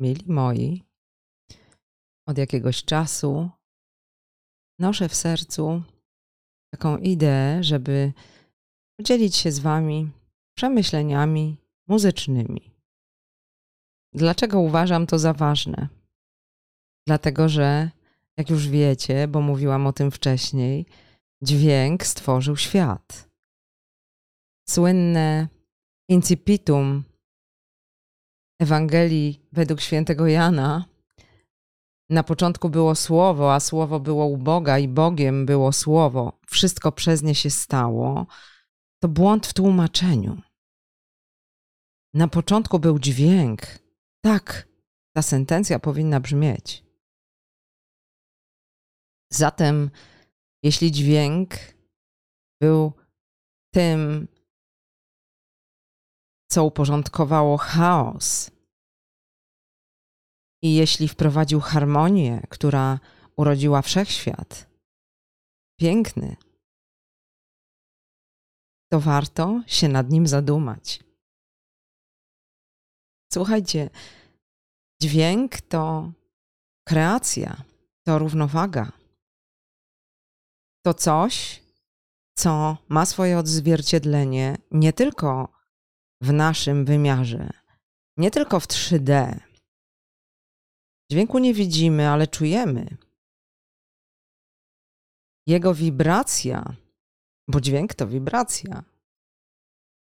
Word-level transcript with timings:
Mili 0.00 0.24
moi, 0.32 0.82
od 2.28 2.38
jakiegoś 2.38 2.84
czasu 2.84 3.50
noszę 4.78 5.08
w 5.08 5.14
sercu 5.14 5.82
taką 6.74 6.96
ideę, 6.96 7.64
żeby 7.64 8.12
podzielić 8.98 9.36
się 9.36 9.52
z 9.52 9.58
Wami 9.58 10.10
przemyśleniami 10.56 11.56
muzycznymi. 11.88 12.70
Dlaczego 14.14 14.60
uważam 14.60 15.06
to 15.06 15.18
za 15.18 15.32
ważne? 15.32 15.88
Dlatego, 17.06 17.48
że 17.48 17.90
jak 18.36 18.50
już 18.50 18.68
wiecie, 18.68 19.28
bo 19.28 19.40
mówiłam 19.40 19.86
o 19.86 19.92
tym 19.92 20.10
wcześniej, 20.10 20.86
dźwięk 21.42 22.06
stworzył 22.06 22.56
świat. 22.56 23.30
Słynne 24.68 25.48
incipitum 26.08 27.04
Ewangelii 28.58 29.48
według 29.52 29.80
świętego 29.80 30.26
Jana 30.26 30.84
na 32.10 32.22
początku 32.22 32.68
było 32.68 32.94
słowo, 32.94 33.54
a 33.54 33.60
słowo 33.60 34.00
było 34.00 34.26
u 34.26 34.36
Boga 34.36 34.78
i 34.78 34.88
Bogiem 34.88 35.46
było 35.46 35.72
słowo. 35.72 36.40
Wszystko 36.46 36.92
przez 36.92 37.22
nie 37.22 37.34
się 37.34 37.50
stało. 37.50 38.26
To 39.02 39.08
błąd 39.08 39.46
w 39.46 39.54
tłumaczeniu. 39.54 40.42
Na 42.14 42.28
początku 42.28 42.78
był 42.78 42.98
dźwięk. 42.98 43.62
Tak, 44.20 44.68
ta 45.12 45.22
sentencja 45.22 45.78
powinna 45.78 46.20
brzmieć. 46.20 46.84
Zatem, 49.32 49.90
jeśli 50.62 50.92
dźwięk 50.92 51.54
był 52.60 52.92
tym, 53.74 54.28
co 56.48 56.64
uporządkowało 56.64 57.56
chaos, 57.56 58.50
i 60.62 60.74
jeśli 60.74 61.08
wprowadził 61.08 61.60
harmonię, 61.60 62.42
która 62.50 63.00
urodziła 63.36 63.82
wszechświat, 63.82 64.70
piękny, 65.80 66.36
to 68.92 69.00
warto 69.00 69.62
się 69.66 69.88
nad 69.88 70.10
nim 70.10 70.26
zadumać. 70.26 71.04
Słuchajcie, 73.32 73.90
dźwięk 75.02 75.60
to 75.60 76.12
kreacja, 76.88 77.64
to 78.06 78.18
równowaga. 78.18 78.92
To 80.84 80.94
coś, 80.94 81.62
co 82.38 82.76
ma 82.88 83.06
swoje 83.06 83.38
odzwierciedlenie 83.38 84.58
nie 84.70 84.92
tylko 84.92 85.55
w 86.20 86.32
naszym 86.32 86.84
wymiarze, 86.84 87.50
nie 88.16 88.30
tylko 88.30 88.60
w 88.60 88.66
3D. 88.66 89.40
Dźwięku 91.10 91.38
nie 91.38 91.54
widzimy, 91.54 92.08
ale 92.08 92.26
czujemy. 92.26 92.96
Jego 95.46 95.74
wibracja, 95.74 96.76
bo 97.48 97.60
dźwięk 97.60 97.94
to 97.94 98.06
wibracja, 98.06 98.84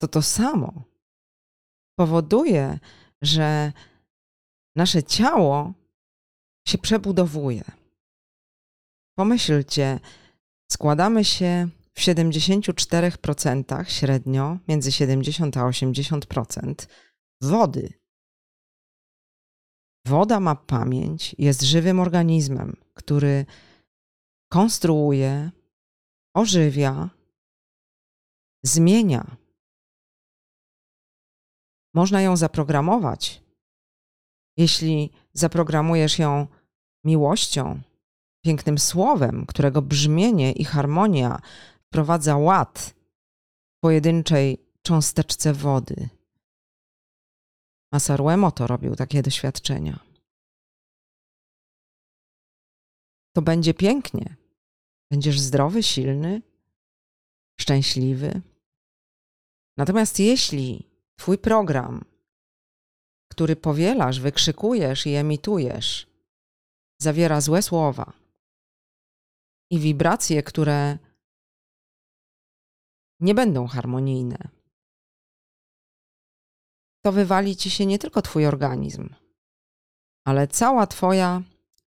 to 0.01 0.07
to 0.07 0.21
samo 0.21 0.83
powoduje, 1.99 2.79
że 3.21 3.73
nasze 4.75 5.03
ciało 5.03 5.73
się 6.67 6.77
przebudowuje. 6.77 7.63
Pomyślcie, 9.17 9.99
składamy 10.71 11.25
się 11.25 11.69
w 11.95 11.99
74% 11.99 13.85
średnio, 13.89 14.57
między 14.67 14.91
70 14.91 15.57
a 15.57 15.61
80% 15.61 16.87
wody. 17.41 17.93
Woda 20.07 20.39
ma 20.39 20.55
pamięć, 20.55 21.35
jest 21.37 21.61
żywym 21.61 21.99
organizmem, 21.99 22.75
który 22.93 23.45
konstruuje, 24.51 25.51
ożywia, 26.35 27.09
zmienia. 28.63 29.37
Można 31.93 32.21
ją 32.21 32.37
zaprogramować. 32.37 33.43
Jeśli 34.57 35.11
zaprogramujesz 35.33 36.19
ją 36.19 36.47
miłością, 37.03 37.81
pięknym 38.45 38.77
słowem, 38.77 39.45
którego 39.45 39.81
brzmienie 39.81 40.51
i 40.51 40.63
harmonia 40.63 41.41
wprowadza 41.87 42.37
ład 42.37 42.95
pojedynczej 43.83 44.57
cząsteczce 44.81 45.53
wody. 45.53 46.09
Masaru 47.91 48.29
Emoto 48.29 48.67
robił 48.67 48.95
takie 48.95 49.23
doświadczenia. 49.23 49.99
To 53.35 53.41
będzie 53.41 53.73
pięknie. 53.73 54.35
Będziesz 55.11 55.39
zdrowy, 55.39 55.83
silny, 55.83 56.41
szczęśliwy. 57.59 58.41
Natomiast 59.77 60.19
jeśli 60.19 60.89
Twój 61.15 61.37
program, 61.37 62.05
który 63.31 63.55
powielasz, 63.55 64.19
wykrzykujesz 64.19 65.05
i 65.05 65.13
emitujesz, 65.13 66.07
zawiera 67.01 67.41
złe 67.41 67.61
słowa 67.61 68.13
i 69.71 69.79
wibracje, 69.79 70.43
które 70.43 70.97
nie 73.19 73.35
będą 73.35 73.67
harmonijne, 73.67 74.37
to 77.05 77.11
wywali 77.11 77.55
ci 77.55 77.69
się 77.69 77.85
nie 77.85 77.99
tylko 77.99 78.21
Twój 78.21 78.45
organizm, 78.45 79.09
ale 80.25 80.47
cała 80.47 80.87
Twoja 80.87 81.41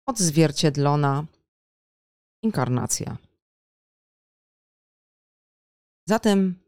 odzwierciedlona 0.06 1.26
inkarnacja. 2.42 3.16
Zatem 6.08 6.62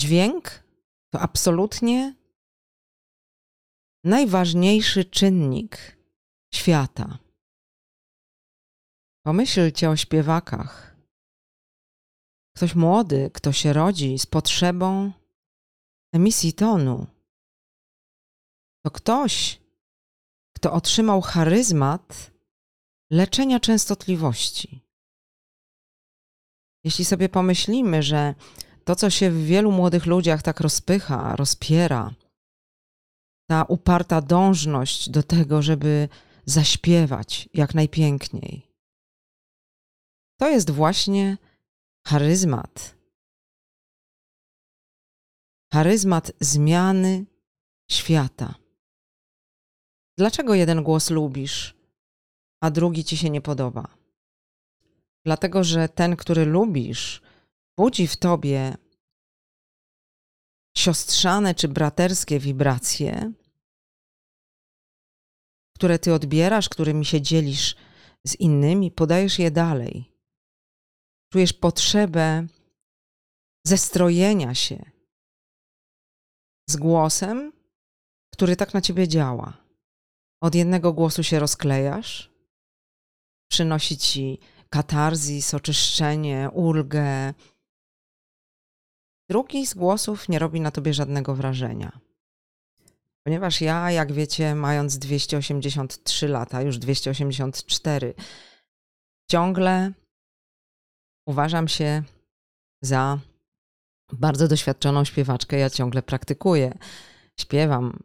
dźwięk 0.00 0.62
to 1.10 1.20
absolutnie 1.20 2.14
najważniejszy 4.04 5.04
czynnik 5.04 5.96
świata. 6.54 7.18
Pomyślcie 9.24 9.90
o 9.90 9.96
śpiewakach. 9.96 10.89
Ktoś 12.60 12.74
młody, 12.74 13.30
kto 13.34 13.52
się 13.52 13.72
rodzi 13.72 14.18
z 14.18 14.26
potrzebą 14.26 15.12
emisji 16.12 16.52
tonu, 16.52 17.06
to 18.84 18.90
ktoś, 18.90 19.60
kto 20.56 20.72
otrzymał 20.72 21.20
charyzmat 21.20 22.30
leczenia 23.10 23.60
częstotliwości. 23.60 24.80
Jeśli 26.84 27.04
sobie 27.04 27.28
pomyślimy, 27.28 28.02
że 28.02 28.34
to, 28.84 28.96
co 28.96 29.10
się 29.10 29.30
w 29.30 29.44
wielu 29.44 29.72
młodych 29.72 30.06
ludziach 30.06 30.42
tak 30.42 30.60
rozpycha, 30.60 31.36
rozpiera, 31.36 32.14
ta 33.50 33.64
uparta 33.64 34.20
dążność 34.20 35.10
do 35.10 35.22
tego, 35.22 35.62
żeby 35.62 36.08
zaśpiewać 36.44 37.48
jak 37.54 37.74
najpiękniej, 37.74 38.66
to 40.40 40.48
jest 40.48 40.70
właśnie 40.70 41.36
charyzmat. 42.06 42.96
Charyzmat 45.72 46.32
zmiany 46.40 47.26
świata. 47.90 48.54
Dlaczego 50.18 50.54
jeden 50.54 50.82
głos 50.82 51.10
lubisz, 51.10 51.74
a 52.62 52.70
drugi 52.70 53.04
ci 53.04 53.16
się 53.16 53.30
nie 53.30 53.40
podoba? 53.40 53.96
Dlatego, 55.24 55.64
że 55.64 55.88
ten, 55.88 56.16
który 56.16 56.44
lubisz, 56.44 57.22
budzi 57.78 58.06
w 58.06 58.16
tobie 58.16 58.76
siostrzane 60.76 61.54
czy 61.54 61.68
braterskie 61.68 62.38
wibracje, 62.38 63.32
które 65.76 65.98
ty 65.98 66.14
odbierasz, 66.14 66.68
którymi 66.68 67.04
się 67.04 67.20
dzielisz 67.20 67.76
z 68.26 68.34
innymi, 68.34 68.90
podajesz 68.90 69.38
je 69.38 69.50
dalej. 69.50 70.09
Czujesz 71.32 71.52
potrzebę 71.52 72.46
zestrojenia 73.66 74.54
się 74.54 74.90
z 76.68 76.76
głosem, 76.76 77.52
który 78.32 78.56
tak 78.56 78.74
na 78.74 78.80
ciebie 78.80 79.08
działa. 79.08 79.56
Od 80.42 80.54
jednego 80.54 80.92
głosu 80.92 81.22
się 81.22 81.38
rozklejasz, 81.38 82.30
przynosi 83.50 83.96
ci 83.96 84.38
katarzis, 84.70 85.54
oczyszczenie, 85.54 86.50
ulgę. 86.52 87.34
Drugi 89.28 89.66
z 89.66 89.74
głosów 89.74 90.28
nie 90.28 90.38
robi 90.38 90.60
na 90.60 90.70
tobie 90.70 90.94
żadnego 90.94 91.34
wrażenia. 91.34 92.00
Ponieważ 93.26 93.60
ja, 93.60 93.90
jak 93.90 94.12
wiecie, 94.12 94.54
mając 94.54 94.98
283 94.98 96.28
lata, 96.28 96.62
już 96.62 96.78
284, 96.78 98.14
ciągle 99.30 99.92
uważam 101.26 101.68
się 101.68 102.02
za 102.82 103.18
bardzo 104.12 104.48
doświadczoną 104.48 105.04
śpiewaczkę. 105.04 105.58
Ja 105.58 105.70
ciągle 105.70 106.02
praktykuję, 106.02 106.78
śpiewam 107.40 107.98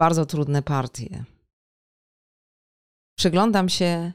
bardzo 0.00 0.26
trudne 0.26 0.62
partie. 0.62 1.24
Przyglądam 3.18 3.68
się 3.68 4.12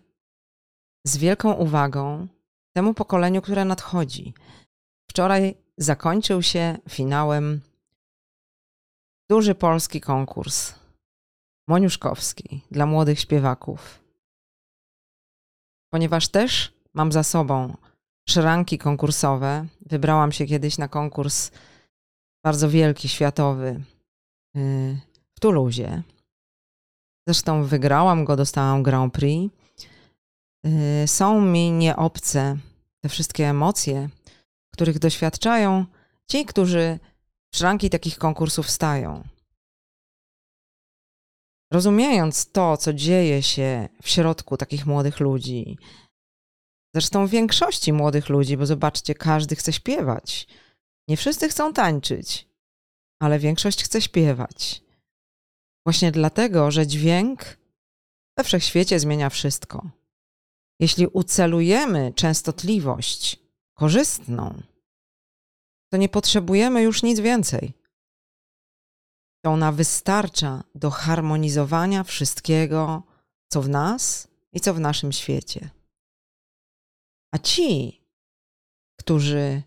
z 1.05 1.17
wielką 1.17 1.53
uwagą 1.53 2.27
temu 2.75 2.93
pokoleniu, 2.93 3.41
które 3.41 3.65
nadchodzi. 3.65 4.33
Wczoraj 5.09 5.55
zakończył 5.77 6.41
się 6.41 6.77
finałem 6.89 7.61
duży 9.29 9.55
polski 9.55 10.01
konkurs 10.01 10.75
Moniuszkowski 11.69 12.61
dla 12.71 12.85
młodych 12.85 13.19
śpiewaków. 13.19 14.03
Ponieważ 15.93 16.27
też 16.27 16.76
mam 16.97 17.11
za 17.11 17.23
sobą 17.23 17.77
szranki 18.29 18.77
konkursowe, 18.77 19.65
wybrałam 19.85 20.31
się 20.31 20.45
kiedyś 20.45 20.77
na 20.77 20.87
konkurs 20.87 21.51
bardzo 22.43 22.69
wielki, 22.69 23.09
światowy 23.09 23.83
y, 24.55 24.99
w 25.35 25.39
Toulouse. 25.39 26.01
Zresztą 27.27 27.63
wygrałam 27.63 28.25
go, 28.25 28.35
dostałam 28.35 28.83
Grand 28.83 29.13
Prix. 29.13 29.53
Y, 31.03 31.07
są 31.07 31.41
mi 31.41 31.71
nieobce 31.71 32.57
te 33.01 33.09
wszystkie 33.09 33.49
emocje, 33.49 34.09
których 34.73 34.99
doświadczają 34.99 35.85
ci, 36.27 36.45
którzy 36.45 36.99
w 37.53 37.57
szranki 37.57 37.89
takich 37.89 38.17
konkursów 38.17 38.69
stają. 38.69 39.23
Rozumiejąc 41.73 42.51
to, 42.51 42.77
co 42.77 42.93
dzieje 42.93 43.43
się 43.43 43.89
w 44.01 44.09
środku 44.09 44.57
takich 44.57 44.85
młodych 44.85 45.19
ludzi, 45.19 45.77
zresztą 46.93 47.27
większości 47.27 47.93
młodych 47.93 48.29
ludzi, 48.29 48.57
bo 48.57 48.65
zobaczcie, 48.65 49.15
każdy 49.15 49.55
chce 49.55 49.73
śpiewać. 49.73 50.47
Nie 51.07 51.17
wszyscy 51.17 51.49
chcą 51.49 51.73
tańczyć, 51.73 52.47
ale 53.21 53.39
większość 53.39 53.83
chce 53.83 54.01
śpiewać. 54.01 54.81
Właśnie 55.85 56.11
dlatego, 56.11 56.71
że 56.71 56.87
dźwięk 56.87 57.57
we 58.37 58.43
wszechświecie 58.43 58.99
zmienia 58.99 59.29
wszystko. 59.29 59.89
Jeśli 60.79 61.07
ucelujemy 61.07 62.13
częstotliwość 62.15 63.39
korzystną, 63.73 64.61
to 65.91 65.97
nie 65.97 66.09
potrzebujemy 66.09 66.81
już 66.81 67.03
nic 67.03 67.19
więcej. 67.19 67.73
To 69.45 69.51
ona 69.51 69.71
wystarcza 69.71 70.63
do 70.75 70.89
harmonizowania 70.89 72.03
wszystkiego, 72.03 73.03
co 73.51 73.61
w 73.61 73.69
nas 73.69 74.27
i 74.53 74.59
co 74.59 74.73
w 74.73 74.79
naszym 74.79 75.11
świecie. 75.11 75.69
A 77.31 77.37
ci, 77.37 78.01
którzy 78.99 79.63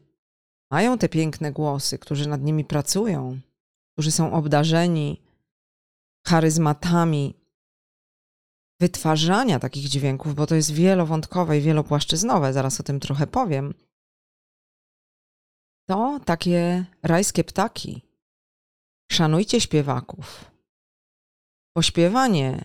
mają 0.71 0.99
te 0.99 1.09
piękne 1.09 1.53
głosy, 1.53 1.99
którzy 1.99 2.29
nad 2.29 2.43
nimi 2.43 2.65
pracują, 2.65 3.41
którzy 3.93 4.13
są 4.13 4.33
obdarzeni 4.33 5.23
charyzmatami 6.27 7.35
wytwarzania 8.81 9.59
takich 9.59 9.89
dźwięków, 9.89 10.35
bo 10.35 10.47
to 10.47 10.55
jest 10.55 10.73
wielowątkowe 10.73 11.59
i 11.59 11.61
wielopłaszczyznowe, 11.61 12.53
zaraz 12.53 12.81
o 12.81 12.83
tym 12.83 13.01
trochę 13.01 13.27
powiem, 13.27 13.75
to 15.89 16.21
takie 16.25 16.85
rajskie 17.03 17.45
ptaki. 17.45 18.03
Szanujcie 19.13 19.61
śpiewaków. 19.61 20.51
Pośpiewanie, 21.77 22.65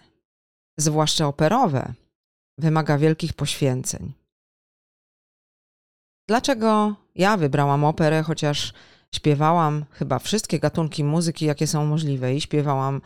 zwłaszcza 0.80 1.28
operowe, 1.28 1.94
wymaga 2.58 2.98
wielkich 2.98 3.34
poświęceń. 3.34 4.14
Dlaczego 6.28 6.96
ja 7.16 7.38
wybrałam 7.38 7.84
operę, 7.84 8.24
chociaż 8.24 8.74
śpiewałam 9.16 9.86
chyba 9.92 10.20
wszystkie 10.20 10.60
gatunki 10.60 11.04
muzyki, 11.04 11.46
jakie 11.46 11.68
są 11.68 11.86
możliwe 11.86 12.36
i 12.36 12.42
śpiewałam 12.42 13.02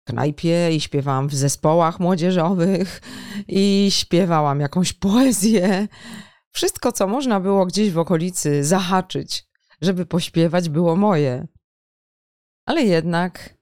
w 0.00 0.10
knajpie, 0.10 0.72
i 0.72 0.80
śpiewałam 0.80 1.28
w 1.28 1.34
zespołach 1.34 2.00
młodzieżowych, 2.00 3.00
i 3.48 3.88
śpiewałam 3.90 4.60
jakąś 4.60 4.92
poezję. 4.92 5.88
Wszystko, 6.50 6.92
co 6.92 7.06
można 7.06 7.40
było 7.40 7.66
gdzieś 7.66 7.90
w 7.90 7.98
okolicy 7.98 8.64
zahaczyć, 8.64 9.44
żeby 9.80 10.06
pośpiewać, 10.06 10.68
było 10.68 10.96
moje. 10.96 11.46
Ale 12.66 12.82
jednak 12.82 13.54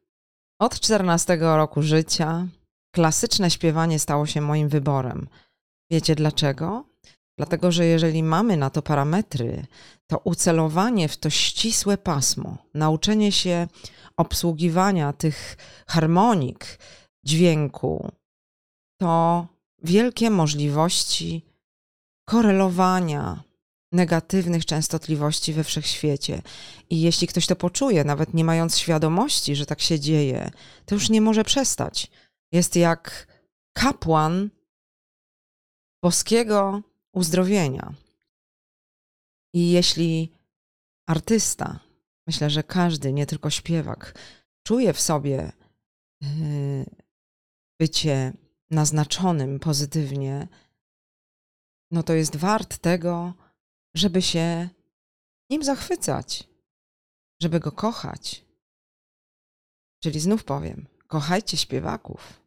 od 0.58 0.80
14 0.80 1.38
roku 1.40 1.82
życia 1.82 2.46
klasyczne 2.94 3.50
śpiewanie 3.50 3.98
stało 3.98 4.26
się 4.26 4.40
moim 4.40 4.68
wyborem. 4.68 5.28
Wiecie 5.90 6.14
dlaczego? 6.14 6.87
Dlatego, 7.38 7.72
że 7.72 7.86
jeżeli 7.86 8.22
mamy 8.22 8.56
na 8.56 8.70
to 8.70 8.82
parametry, 8.82 9.66
to 10.06 10.18
ucelowanie 10.18 11.08
w 11.08 11.16
to 11.16 11.30
ścisłe 11.30 11.98
pasmo, 11.98 12.58
nauczenie 12.74 13.32
się 13.32 13.68
obsługiwania 14.16 15.12
tych 15.12 15.56
harmonik 15.86 16.78
dźwięku, 17.24 18.12
to 19.00 19.46
wielkie 19.82 20.30
możliwości 20.30 21.44
korelowania 22.28 23.42
negatywnych 23.92 24.66
częstotliwości 24.66 25.52
we 25.52 25.64
wszechświecie. 25.64 26.42
I 26.90 27.00
jeśli 27.00 27.26
ktoś 27.26 27.46
to 27.46 27.56
poczuje, 27.56 28.04
nawet 28.04 28.34
nie 28.34 28.44
mając 28.44 28.78
świadomości, 28.78 29.56
że 29.56 29.66
tak 29.66 29.80
się 29.80 30.00
dzieje, 30.00 30.50
to 30.86 30.94
już 30.94 31.10
nie 31.10 31.20
może 31.20 31.44
przestać. 31.44 32.10
Jest 32.52 32.76
jak 32.76 33.26
kapłan 33.72 34.50
boskiego 36.02 36.82
uzdrowienia. 37.18 37.94
I 39.54 39.70
jeśli 39.70 40.32
artysta, 41.06 41.80
myślę, 42.26 42.50
że 42.50 42.62
każdy, 42.62 43.12
nie 43.12 43.26
tylko 43.26 43.50
śpiewak, 43.50 44.18
czuje 44.66 44.92
w 44.92 45.00
sobie 45.00 45.52
yy, 46.20 46.86
bycie 47.80 48.32
naznaczonym 48.70 49.60
pozytywnie, 49.60 50.48
no 51.90 52.02
to 52.02 52.12
jest 52.12 52.36
wart 52.36 52.78
tego, 52.78 53.34
żeby 53.94 54.22
się 54.22 54.68
nim 55.50 55.64
zachwycać, 55.64 56.48
żeby 57.42 57.60
go 57.60 57.72
kochać. 57.72 58.44
Czyli 60.02 60.20
znów 60.20 60.44
powiem, 60.44 60.86
kochajcie 61.06 61.56
śpiewaków, 61.56 62.40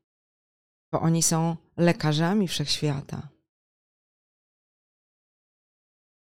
bo 0.92 1.02
oni 1.02 1.24
są 1.24 1.58
lekarzami 1.78 2.48
wszechświata. 2.48 3.30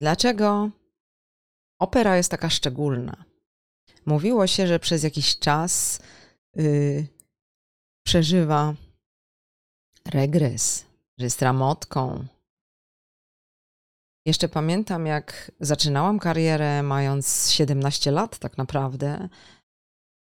Dlaczego 0.02 0.70
opera 1.78 2.16
jest 2.16 2.30
taka 2.30 2.50
szczególna? 2.50 3.24
Mówiło 4.06 4.46
się, 4.46 4.66
że 4.66 4.78
przez 4.78 5.02
jakiś 5.02 5.38
czas 5.38 6.00
yy, 6.56 7.06
przeżywa 8.06 8.74
regres, 10.12 10.84
że 11.18 11.24
jest 11.24 11.42
ramotką, 11.42 12.26
jeszcze 14.26 14.48
pamiętam, 14.48 15.06
jak 15.06 15.52
zaczynałam 15.60 16.18
karierę, 16.18 16.82
mając 16.82 17.50
17 17.50 18.10
lat, 18.10 18.38
tak 18.38 18.58
naprawdę. 18.58 19.28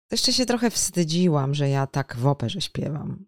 To 0.07 0.13
jeszcze 0.13 0.33
się 0.33 0.45
trochę 0.45 0.71
wstydziłam, 0.71 1.53
że 1.53 1.69
ja 1.69 1.87
tak 1.87 2.15
w 2.15 2.27
operze 2.27 2.61
śpiewam. 2.61 3.25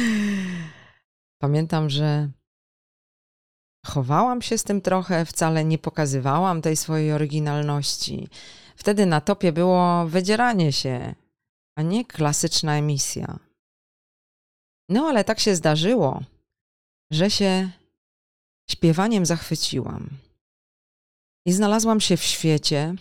pamiętam, 1.42 1.90
że 1.90 2.30
chowałam 3.86 4.42
się 4.42 4.58
z 4.58 4.64
tym 4.64 4.80
trochę, 4.80 5.24
wcale 5.24 5.64
nie 5.64 5.78
pokazywałam 5.78 6.62
tej 6.62 6.76
swojej 6.76 7.12
oryginalności. 7.12 8.28
Wtedy 8.76 9.06
na 9.06 9.20
topie 9.20 9.52
było 9.52 10.06
wydzieranie 10.06 10.72
się, 10.72 11.14
a 11.76 11.82
nie 11.82 12.04
klasyczna 12.04 12.76
emisja. 12.76 13.38
No 14.88 15.06
ale 15.06 15.24
tak 15.24 15.40
się 15.40 15.56
zdarzyło, 15.56 16.22
że 17.10 17.30
się 17.30 17.70
śpiewaniem 18.70 19.26
zachwyciłam. 19.26 20.10
I 21.46 21.52
znalazłam 21.52 22.00
się 22.00 22.16
w 22.16 22.22
świecie, 22.22 22.94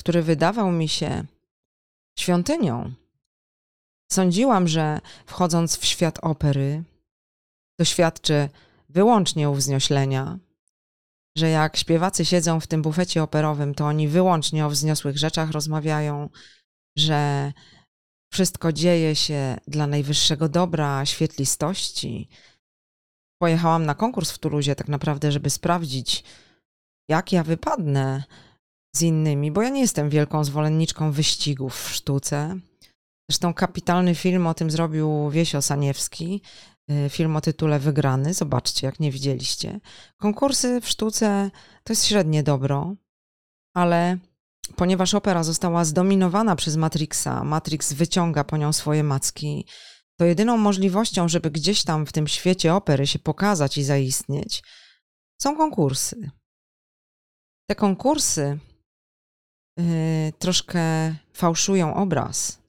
który 0.00 0.22
wydawał 0.22 0.72
mi 0.72 0.88
się 0.88 1.24
świątynią. 2.18 2.92
Sądziłam, 4.12 4.68
że 4.68 5.00
wchodząc 5.26 5.76
w 5.76 5.84
świat 5.84 6.18
opery, 6.22 6.82
doświadczę 7.78 8.48
wyłącznie 8.92 9.50
uwznioślenia, 9.50 10.38
że 11.38 11.48
jak 11.48 11.76
śpiewacy 11.76 12.24
siedzą 12.24 12.60
w 12.60 12.66
tym 12.66 12.82
bufecie 12.82 13.22
operowym, 13.22 13.74
to 13.74 13.86
oni 13.86 14.08
wyłącznie 14.08 14.66
o 14.66 14.70
wzniosłych 14.70 15.18
rzeczach 15.18 15.50
rozmawiają, 15.50 16.28
że 16.98 17.52
wszystko 18.32 18.72
dzieje 18.72 19.16
się 19.16 19.56
dla 19.68 19.86
najwyższego 19.86 20.48
dobra, 20.48 21.06
świetlistości, 21.06 22.28
pojechałam 23.42 23.86
na 23.86 23.94
konkurs 23.94 24.30
w 24.30 24.38
Tuluzie 24.38 24.74
tak 24.74 24.88
naprawdę, 24.88 25.32
żeby 25.32 25.50
sprawdzić, 25.50 26.24
jak 27.10 27.32
ja 27.32 27.44
wypadnę 27.44 28.24
z 28.96 29.02
innymi, 29.02 29.50
bo 29.50 29.62
ja 29.62 29.68
nie 29.68 29.80
jestem 29.80 30.10
wielką 30.10 30.44
zwolenniczką 30.44 31.12
wyścigów 31.12 31.82
w 31.82 31.94
sztuce. 31.94 32.58
Zresztą 33.30 33.54
kapitalny 33.54 34.14
film 34.14 34.46
o 34.46 34.54
tym 34.54 34.70
zrobił 34.70 35.30
Wiesio 35.30 35.62
Saniewski, 35.62 36.42
film 37.08 37.36
o 37.36 37.40
tytule 37.40 37.78
Wygrany. 37.78 38.34
Zobaczcie, 38.34 38.86
jak 38.86 39.00
nie 39.00 39.12
widzieliście. 39.12 39.80
Konkursy 40.16 40.80
w 40.80 40.88
sztuce 40.88 41.50
to 41.84 41.92
jest 41.92 42.04
średnie 42.04 42.42
dobro, 42.42 42.94
ale 43.74 44.18
ponieważ 44.76 45.14
opera 45.14 45.42
została 45.42 45.84
zdominowana 45.84 46.56
przez 46.56 46.76
Matrixa, 46.76 47.44
Matrix 47.44 47.92
wyciąga 47.92 48.44
po 48.44 48.56
nią 48.56 48.72
swoje 48.72 49.04
macki, 49.04 49.66
to 50.18 50.24
jedyną 50.24 50.56
możliwością, 50.56 51.28
żeby 51.28 51.50
gdzieś 51.50 51.84
tam 51.84 52.06
w 52.06 52.12
tym 52.12 52.28
świecie 52.28 52.74
opery 52.74 53.06
się 53.06 53.18
pokazać 53.18 53.78
i 53.78 53.84
zaistnieć, 53.84 54.62
są 55.42 55.56
konkursy. 55.56 56.30
Te 57.68 57.74
konkursy 57.74 58.58
yy, 59.76 59.84
troszkę 60.38 61.14
fałszują 61.32 61.94
obraz, 61.94 62.62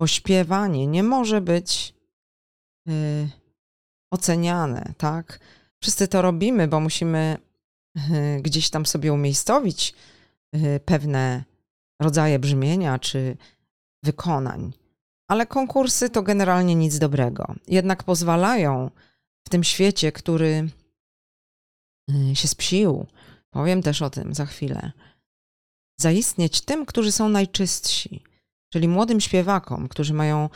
bo 0.00 0.06
śpiewanie 0.06 0.86
nie 0.86 1.02
może 1.02 1.40
być 1.40 1.97
oceniane, 4.10 4.92
tak? 4.98 5.40
Wszyscy 5.82 6.08
to 6.08 6.22
robimy, 6.22 6.68
bo 6.68 6.80
musimy 6.80 7.36
yy, 7.94 8.42
gdzieś 8.42 8.70
tam 8.70 8.86
sobie 8.86 9.12
umiejscowić 9.12 9.94
yy, 10.52 10.80
pewne 10.80 11.44
rodzaje 12.00 12.38
brzmienia 12.38 12.98
czy 12.98 13.36
wykonań. 14.02 14.72
Ale 15.28 15.46
konkursy 15.46 16.10
to 16.10 16.22
generalnie 16.22 16.74
nic 16.74 16.98
dobrego. 16.98 17.54
Jednak 17.66 18.04
pozwalają 18.04 18.90
w 19.46 19.50
tym 19.50 19.64
świecie, 19.64 20.12
który 20.12 20.68
się 22.34 22.48
spsił, 22.48 23.06
powiem 23.50 23.82
też 23.82 24.02
o 24.02 24.10
tym 24.10 24.34
za 24.34 24.46
chwilę, 24.46 24.92
zaistnieć 26.00 26.60
tym, 26.60 26.86
którzy 26.86 27.12
są 27.12 27.28
najczystsi, 27.28 28.24
czyli 28.72 28.88
młodym 28.88 29.20
śpiewakom, 29.20 29.88
którzy 29.88 30.14
mają 30.14 30.48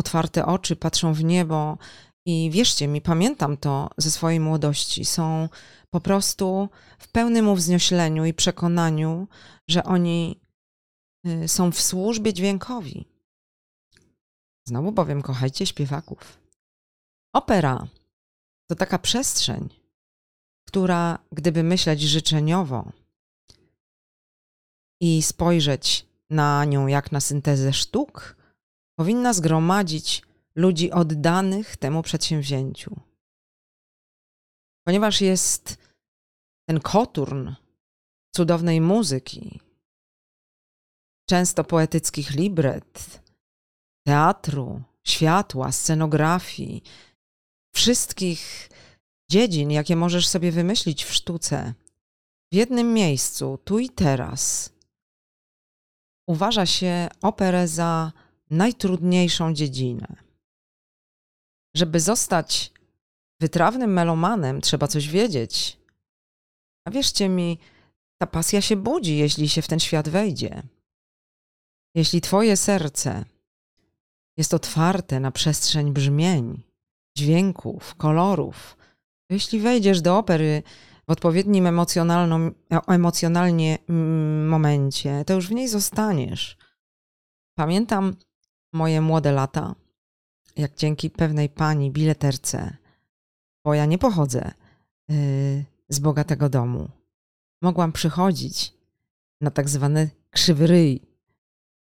otwarte 0.00 0.46
oczy, 0.46 0.76
patrzą 0.76 1.14
w 1.14 1.24
niebo 1.24 1.78
i 2.26 2.50
wierzcie 2.50 2.88
mi, 2.88 3.00
pamiętam 3.00 3.56
to 3.56 3.90
ze 3.96 4.10
swojej 4.10 4.40
młodości. 4.40 5.04
Są 5.04 5.48
po 5.90 6.00
prostu 6.00 6.68
w 6.98 7.08
pełnym 7.08 7.48
uwzniośleniu 7.48 8.24
i 8.24 8.34
przekonaniu, 8.34 9.28
że 9.68 9.84
oni 9.84 10.40
y, 11.26 11.48
są 11.48 11.72
w 11.72 11.80
służbie 11.80 12.32
dźwiękowi. 12.32 13.06
Znowu 14.68 14.92
bowiem 14.92 15.22
kochajcie 15.22 15.66
śpiewaków. 15.66 16.38
Opera 17.34 17.86
to 18.70 18.74
taka 18.76 18.98
przestrzeń, 18.98 19.68
która, 20.68 21.18
gdyby 21.32 21.62
myśleć 21.62 22.00
życzeniowo 22.00 22.92
i 25.00 25.22
spojrzeć 25.22 26.06
na 26.30 26.64
nią 26.64 26.86
jak 26.86 27.12
na 27.12 27.20
syntezę 27.20 27.72
sztuk, 27.72 28.39
powinna 29.00 29.32
zgromadzić 29.32 30.22
ludzi 30.54 30.90
oddanych 30.90 31.76
temu 31.76 32.02
przedsięwzięciu. 32.02 33.00
Ponieważ 34.86 35.20
jest 35.20 35.78
ten 36.68 36.80
koturn 36.80 37.50
cudownej 38.36 38.80
muzyki, 38.80 39.60
często 41.28 41.64
poetyckich 41.64 42.30
libret, 42.30 43.22
teatru, 44.06 44.82
światła, 45.06 45.72
scenografii, 45.72 46.82
wszystkich 47.74 48.70
dziedzin, 49.30 49.70
jakie 49.70 49.96
możesz 49.96 50.28
sobie 50.28 50.52
wymyślić 50.52 51.04
w 51.04 51.12
sztuce, 51.12 51.74
w 52.52 52.54
jednym 52.54 52.94
miejscu, 52.94 53.58
tu 53.64 53.78
i 53.78 53.88
teraz, 53.88 54.72
uważa 56.28 56.66
się 56.66 57.08
operę 57.22 57.68
za 57.68 58.12
najtrudniejszą 58.50 59.54
dziedzinę. 59.54 60.16
Żeby 61.76 62.00
zostać 62.00 62.72
wytrawnym 63.40 63.92
melomanem, 63.92 64.60
trzeba 64.60 64.86
coś 64.88 65.08
wiedzieć. 65.08 65.80
A 66.84 66.90
wierzcie 66.90 67.28
mi, 67.28 67.58
ta 68.20 68.26
pasja 68.26 68.60
się 68.60 68.76
budzi, 68.76 69.16
jeśli 69.16 69.48
się 69.48 69.62
w 69.62 69.68
ten 69.68 69.80
świat 69.80 70.08
wejdzie. 70.08 70.62
Jeśli 71.94 72.20
Twoje 72.20 72.56
serce 72.56 73.24
jest 74.36 74.54
otwarte 74.54 75.20
na 75.20 75.30
przestrzeń 75.30 75.92
brzmień, 75.92 76.62
dźwięków, 77.16 77.94
kolorów, 77.94 78.76
jeśli 79.30 79.60
wejdziesz 79.60 80.00
do 80.00 80.18
opery 80.18 80.62
w 81.08 81.10
odpowiednim 81.12 81.66
emocjonalnie 82.86 83.78
mm, 83.88 84.48
momencie, 84.48 85.24
to 85.26 85.34
już 85.34 85.48
w 85.48 85.52
niej 85.52 85.68
zostaniesz. 85.68 86.56
Pamiętam 87.58 88.16
moje 88.72 89.00
młode 89.00 89.32
lata, 89.32 89.74
jak 90.56 90.76
dzięki 90.76 91.10
pewnej 91.10 91.48
pani 91.48 91.90
bileterce, 91.90 92.76
bo 93.64 93.74
ja 93.74 93.86
nie 93.86 93.98
pochodzę 93.98 94.50
yy, 95.08 95.64
z 95.88 95.98
bogatego 95.98 96.48
domu, 96.48 96.88
mogłam 97.62 97.92
przychodzić 97.92 98.74
na 99.40 99.50
tak 99.50 99.68
zwany 99.68 100.10
krzywy 100.30 100.66
ryj 100.66 101.02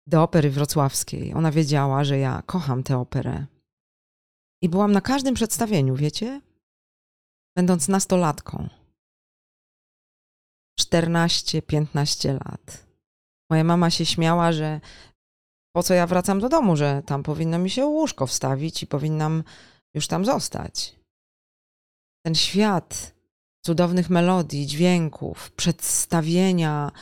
do 0.06 0.22
opery 0.22 0.50
wrocławskiej. 0.50 1.34
Ona 1.34 1.52
wiedziała, 1.52 2.04
że 2.04 2.18
ja 2.18 2.42
kocham 2.46 2.82
tę 2.82 2.98
operę. 2.98 3.46
I 4.62 4.68
byłam 4.68 4.92
na 4.92 5.00
każdym 5.00 5.34
przedstawieniu, 5.34 5.96
wiecie? 5.96 6.40
Będąc 7.56 7.88
nastolatką. 7.88 8.68
14-15 10.80 12.32
lat. 12.32 12.86
Moja 13.50 13.64
mama 13.64 13.90
się 13.90 14.06
śmiała, 14.06 14.52
że 14.52 14.80
po 15.72 15.82
co 15.82 15.94
ja 15.94 16.06
wracam 16.06 16.40
do 16.40 16.48
domu, 16.48 16.76
że 16.76 17.02
tam 17.06 17.22
powinno 17.22 17.58
mi 17.58 17.70
się 17.70 17.86
łóżko 17.86 18.26
wstawić 18.26 18.82
i 18.82 18.86
powinnam 18.86 19.44
już 19.94 20.08
tam 20.08 20.24
zostać. 20.24 20.96
Ten 22.26 22.34
świat 22.34 23.14
cudownych 23.64 24.10
melodii, 24.10 24.66
dźwięków, 24.66 25.50
przedstawienia 25.50 26.92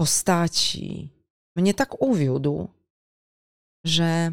postaci 0.00 1.08
mnie 1.56 1.74
tak 1.74 2.02
uwiódł, 2.02 2.68
że 3.84 4.32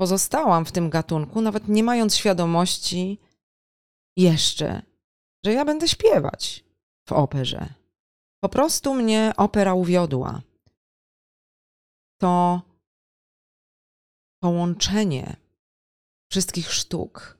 pozostałam 0.00 0.64
w 0.64 0.72
tym 0.72 0.90
gatunku, 0.90 1.40
nawet 1.40 1.68
nie 1.68 1.84
mając 1.84 2.16
świadomości 2.16 3.18
jeszcze, 4.16 4.82
że 5.44 5.52
ja 5.52 5.64
będę 5.64 5.88
śpiewać 5.88 6.64
w 7.08 7.12
operze. 7.12 7.74
Po 8.40 8.48
prostu 8.48 8.94
mnie 8.94 9.32
opera 9.36 9.74
uwiodła 9.74 10.42
to 12.22 12.62
połączenie 14.42 15.36
wszystkich 16.30 16.72
sztuk, 16.72 17.38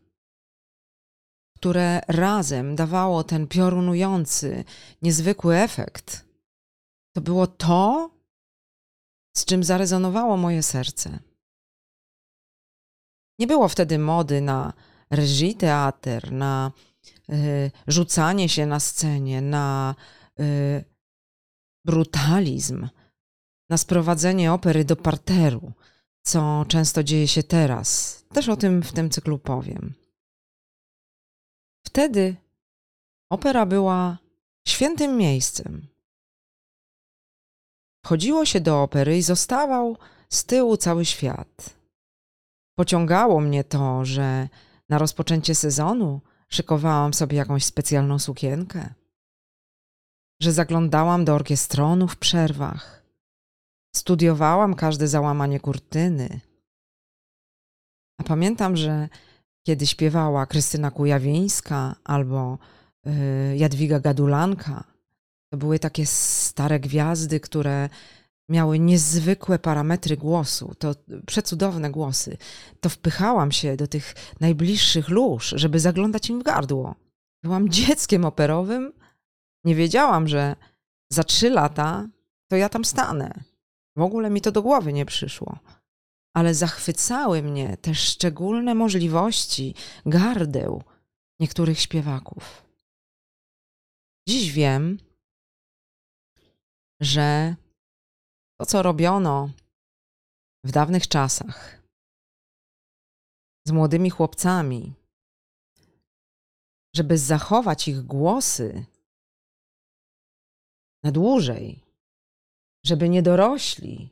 które 1.57 2.01
razem 2.09 2.77
dawało 2.77 3.25
ten 3.25 3.47
piorunujący, 3.47 4.65
niezwykły 5.03 5.57
efekt, 5.57 6.25
to 7.15 7.21
było 7.21 7.47
to, 7.47 8.11
z 9.37 9.45
czym 9.45 9.65
zarezonowało 9.65 10.37
moje 10.37 10.63
serce. 10.63 11.19
Nie 13.39 13.47
było 13.47 13.69
wtedy 13.69 13.99
mody 13.99 14.41
na 14.41 14.73
reżii 15.11 15.55
teatr, 15.55 16.33
na 16.33 16.73
y, 17.31 17.71
rzucanie 17.87 18.49
się 18.49 18.67
na 18.67 18.81
scenie, 18.81 19.41
na 19.41 19.95
y, 20.41 20.85
brutalizm, 21.85 22.89
na 23.73 23.79
sprowadzenie 23.79 24.53
opery 24.53 24.85
do 24.85 24.97
parteru, 24.97 25.73
co 26.23 26.65
często 26.69 27.03
dzieje 27.03 27.29
się 27.29 27.43
teraz. 27.43 28.19
Też 28.33 28.49
o 28.49 28.57
tym 28.57 28.83
w 28.83 28.93
tym 28.93 29.11
cyklu 29.11 29.39
powiem. 29.39 29.95
Wtedy 31.87 32.37
opera 33.31 33.67
była 33.67 34.19
świętym 34.69 35.17
miejscem. 35.17 35.87
Wchodziło 38.05 38.45
się 38.45 38.61
do 38.61 38.83
opery 38.83 39.19
i 39.19 39.23
zostawał 39.23 39.97
z 40.29 40.45
tyłu 40.45 40.77
cały 40.77 41.05
świat. 41.05 41.71
Pociągało 42.79 43.41
mnie 43.41 43.65
to, 43.65 44.05
że 44.05 44.49
na 44.89 44.99
rozpoczęcie 44.99 45.55
sezonu 45.55 46.21
szykowałam 46.49 47.15
sobie 47.15 47.37
jakąś 47.37 47.65
specjalną 47.65 48.19
sukienkę, 48.19 48.95
że 50.43 50.53
zaglądałam 50.53 51.25
do 51.25 51.35
orkiestronu 51.35 52.09
w 52.09 52.17
przerwach, 52.17 53.02
Studiowałam 53.97 54.75
każde 54.75 55.09
załamanie 55.09 55.61
kurtyny. 55.61 56.41
A 58.19 58.25
pamiętam, 58.25 58.77
że 58.77 59.09
kiedy 59.67 59.87
śpiewała 59.87 60.47
Krystyna 60.47 60.91
Kujawińska 60.91 61.97
albo 62.05 62.59
y, 63.07 63.57
Jadwiga 63.57 64.01
Gadulanka, 64.01 64.85
to 65.51 65.57
były 65.57 65.79
takie 65.79 66.07
stare 66.07 66.81
gwiazdy, 66.81 67.41
które 67.41 67.89
miały 68.49 68.79
niezwykłe 68.79 69.59
parametry 69.59 70.17
głosu, 70.17 70.75
to 70.79 70.95
przecudowne 71.27 71.91
głosy. 71.91 72.37
To 72.81 72.89
wpychałam 72.89 73.53
się 73.53 73.77
do 73.77 73.87
tych 73.87 74.15
najbliższych 74.41 75.09
lóż, 75.09 75.55
żeby 75.57 75.81
zaglądać 75.81 76.31
im 76.31 76.41
w 76.41 76.43
gardło. 76.43 76.95
Byłam 77.43 77.69
dzieckiem 77.69 78.25
operowym. 78.25 78.93
Nie 79.65 79.75
wiedziałam, 79.75 80.29
że 80.29 80.57
za 81.13 81.25
trzy 81.25 81.51
lata 81.51 82.09
to 82.49 82.57
ja 82.57 82.69
tam 82.69 82.85
stanę. 82.85 83.52
W 83.97 84.01
ogóle 84.01 84.31
mi 84.31 84.41
to 84.41 84.53
do 84.53 84.63
głowy 84.63 84.93
nie 84.93 85.07
przyszło. 85.07 85.59
Ale 86.37 86.55
zachwycały 86.55 87.43
mnie 87.43 87.77
te 87.77 87.95
szczególne 87.95 88.75
możliwości 88.75 89.75
gardeł 90.07 90.83
niektórych 91.41 91.81
śpiewaków. 91.81 92.65
Dziś 94.29 94.53
wiem, 94.53 94.99
że 97.01 97.57
to, 98.61 98.67
co 98.67 98.83
robiono 98.83 99.51
w 100.65 100.71
dawnych 100.71 101.09
czasach 101.09 101.83
z 103.67 103.73
młodymi 103.73 104.11
chłopcami, 104.11 104.95
żeby 106.97 107.19
zachować 107.19 107.89
ich 107.89 108.03
głosy 108.03 108.85
na 111.03 111.13
dłużej, 111.13 111.82
żeby 112.85 113.09
nie 113.09 113.23
dorośli. 113.23 114.11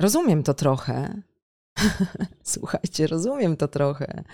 Rozumiem 0.00 0.42
to 0.42 0.54
trochę. 0.54 1.22
Słuchajcie, 2.42 3.06
rozumiem 3.06 3.56
to 3.56 3.68
trochę. 3.68 4.24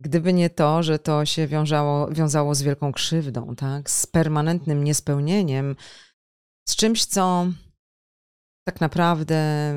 Gdyby 0.00 0.32
nie 0.32 0.50
to, 0.50 0.82
że 0.82 0.98
to 0.98 1.24
się 1.24 1.46
wiązało, 1.46 2.08
wiązało 2.08 2.54
z 2.54 2.62
wielką 2.62 2.92
krzywdą, 2.92 3.56
tak? 3.56 3.90
z 3.90 4.06
permanentnym 4.06 4.84
niespełnieniem, 4.84 5.76
z 6.68 6.76
czymś, 6.76 7.04
co 7.04 7.46
tak 8.64 8.80
naprawdę 8.80 9.72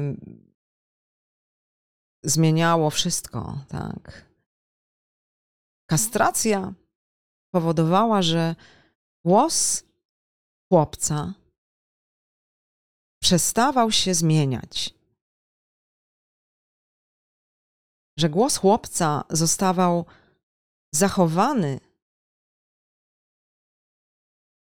zmieniało 2.23 2.89
wszystko. 2.89 3.59
Tak? 3.67 4.25
Kastracja 5.89 6.73
powodowała, 7.53 8.21
że 8.21 8.55
głos 9.25 9.83
chłopca 10.75 11.33
przestawał 13.21 13.91
się 13.91 14.13
zmieniać. 14.13 14.93
Że 18.17 18.29
głos 18.29 18.57
chłopca 18.57 19.23
zostawał 19.29 20.05
zachowany, 20.93 21.79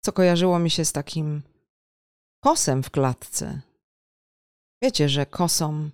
co 0.01 0.13
kojarzyło 0.13 0.59
mi 0.59 0.69
się 0.69 0.85
z 0.85 0.91
takim 0.91 1.41
kosem 2.43 2.83
w 2.83 2.91
klatce. 2.91 3.61
Wiecie, 4.81 5.09
że 5.09 5.25
kosom 5.25 5.91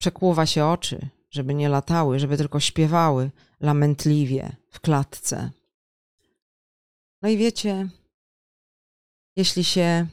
przekłuwa 0.00 0.46
się 0.46 0.66
oczy, 0.66 1.08
żeby 1.30 1.54
nie 1.54 1.68
latały, 1.68 2.18
żeby 2.18 2.36
tylko 2.36 2.60
śpiewały 2.60 3.30
lamentliwie 3.60 4.56
w 4.70 4.80
klatce. 4.80 5.50
No 7.22 7.28
i 7.28 7.36
wiecie, 7.36 7.88
jeśli 9.36 9.64
się 9.64 10.06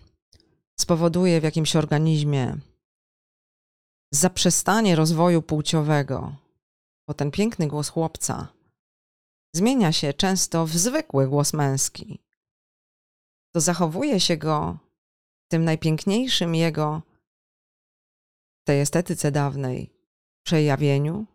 spowoduje 0.80 1.42
w 1.42 1.44
jakimś 1.44 1.76
organizmie 1.76 2.58
zaprzestanie 4.14 4.96
rozwoju 4.96 5.42
płciowego, 5.42 6.36
bo 7.08 7.14
ten 7.14 7.32
piękny 7.32 7.68
głos 7.68 7.90
chłopca 7.90 8.48
zmienia 9.56 9.92
się 9.92 10.14
często 10.14 10.66
w 10.66 10.72
zwykły 10.72 11.28
głos 11.28 11.54
męski, 11.54 12.20
to 13.52 13.62
zachowuje 13.62 14.20
się 14.20 14.38
go 14.38 14.78
w 15.46 15.52
tym 15.52 15.64
najpiękniejszym 15.64 16.56
jego, 16.56 17.02
tej 18.64 18.82
estetyce 18.82 19.32
dawnej, 19.32 19.94
przejawieniu. 20.46 21.26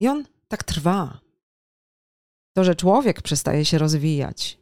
I 0.00 0.08
on 0.08 0.24
tak 0.48 0.64
trwa. 0.64 1.20
To, 2.56 2.64
że 2.64 2.74
człowiek 2.74 3.22
przestaje 3.22 3.64
się 3.64 3.78
rozwijać, 3.78 4.58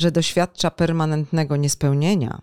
że 0.00 0.10
doświadcza 0.10 0.70
permanentnego 0.70 1.56
niespełnienia. 1.56 2.40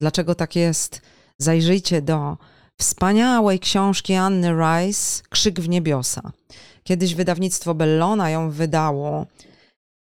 Dlaczego 0.00 0.34
tak 0.34 0.56
jest? 0.56 1.02
Zajrzyjcie 1.38 2.02
do 2.02 2.36
wspaniałej 2.80 3.60
książki 3.60 4.14
Anny 4.14 4.52
Rice 4.52 5.22
Krzyk 5.28 5.60
w 5.60 5.68
niebiosa. 5.68 6.32
Kiedyś 6.84 7.14
wydawnictwo 7.14 7.74
Bellona 7.74 8.30
ją 8.30 8.50
wydało. 8.50 9.26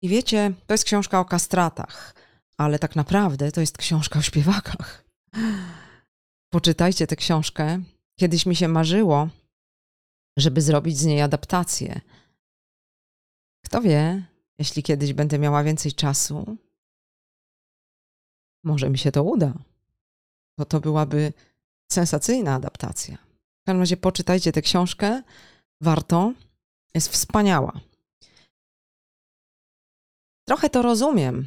I 0.03 0.09
wiecie, 0.09 0.53
to 0.67 0.75
jest 0.75 0.85
książka 0.85 1.21
o 1.21 1.25
kastratach, 1.25 2.15
ale 2.57 2.79
tak 2.79 2.97
naprawdę 2.97 3.53
to 3.53 3.61
jest 3.61 3.79
książka 3.79 4.19
o 4.19 4.23
śpiewakach. 4.23 5.05
Poczytajcie 6.53 7.07
tę 7.07 7.17
książkę. 7.17 7.83
Kiedyś 8.19 8.47
mi 8.47 8.57
się 8.57 8.69
marzyło, 8.69 9.29
żeby 10.37 10.61
zrobić 10.61 10.99
z 10.99 11.05
niej 11.05 11.21
adaptację. 11.21 12.01
Kto 13.65 13.81
wie, 13.81 14.23
jeśli 14.63 14.83
kiedyś 14.83 15.13
będę 15.13 15.39
miała 15.39 15.65
więcej 15.65 15.93
czasu, 15.93 16.57
może 18.65 18.91
mi 18.91 18.99
się 18.99 19.13
to 19.13 19.23
uda. 19.23 19.53
Bo 20.59 20.65
to 20.65 20.81
byłaby 20.81 21.33
sensacyjna 21.93 22.55
adaptacja. 22.55 23.17
W 23.17 23.65
każdym 23.67 23.81
razie 23.81 23.97
poczytajcie 23.97 24.53
tę 24.53 24.63
książkę. 24.63 25.23
Warto. 25.81 26.33
Jest 26.95 27.09
wspaniała. 27.09 27.81
Trochę 30.49 30.71
to 30.71 30.83
rozumiem, 30.83 31.47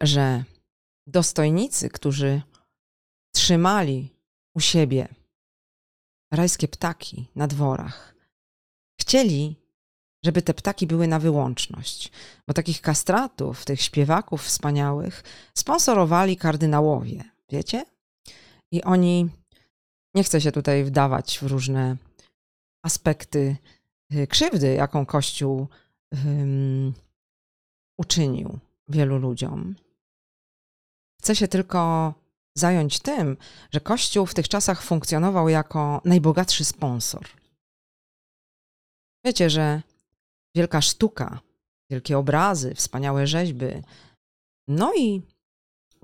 że 0.00 0.44
dostojnicy, 1.06 1.88
którzy 1.88 2.42
trzymali 3.34 4.14
u 4.54 4.60
siebie 4.60 5.08
rajskie 6.32 6.68
ptaki 6.68 7.28
na 7.34 7.46
dworach, 7.46 8.14
chcieli 9.00 9.59
żeby 10.24 10.42
te 10.42 10.54
ptaki 10.54 10.86
były 10.86 11.06
na 11.06 11.18
wyłączność. 11.18 12.12
Bo 12.46 12.54
takich 12.54 12.80
kastratów, 12.80 13.64
tych 13.64 13.82
śpiewaków 13.82 14.42
wspaniałych, 14.42 15.22
sponsorowali 15.54 16.36
kardynałowie, 16.36 17.24
wiecie? 17.48 17.84
I 18.72 18.82
oni, 18.82 19.28
nie 20.14 20.24
chcę 20.24 20.40
się 20.40 20.52
tutaj 20.52 20.84
wdawać 20.84 21.38
w 21.38 21.42
różne 21.42 21.96
aspekty 22.82 23.56
y, 24.14 24.26
krzywdy, 24.26 24.74
jaką 24.74 25.06
Kościół 25.06 25.68
um, 26.12 26.92
uczynił 27.98 28.58
wielu 28.88 29.18
ludziom. 29.18 29.74
Chcę 31.20 31.36
się 31.36 31.48
tylko 31.48 32.14
zająć 32.54 32.98
tym, 32.98 33.36
że 33.72 33.80
Kościół 33.80 34.26
w 34.26 34.34
tych 34.34 34.48
czasach 34.48 34.82
funkcjonował 34.82 35.48
jako 35.48 36.02
najbogatszy 36.04 36.64
sponsor. 36.64 37.28
Wiecie, 39.24 39.50
że 39.50 39.82
wielka 40.54 40.80
sztuka, 40.80 41.40
wielkie 41.90 42.18
obrazy, 42.18 42.74
wspaniałe 42.74 43.26
rzeźby. 43.26 43.66
No 44.68 44.92
i 44.96 45.22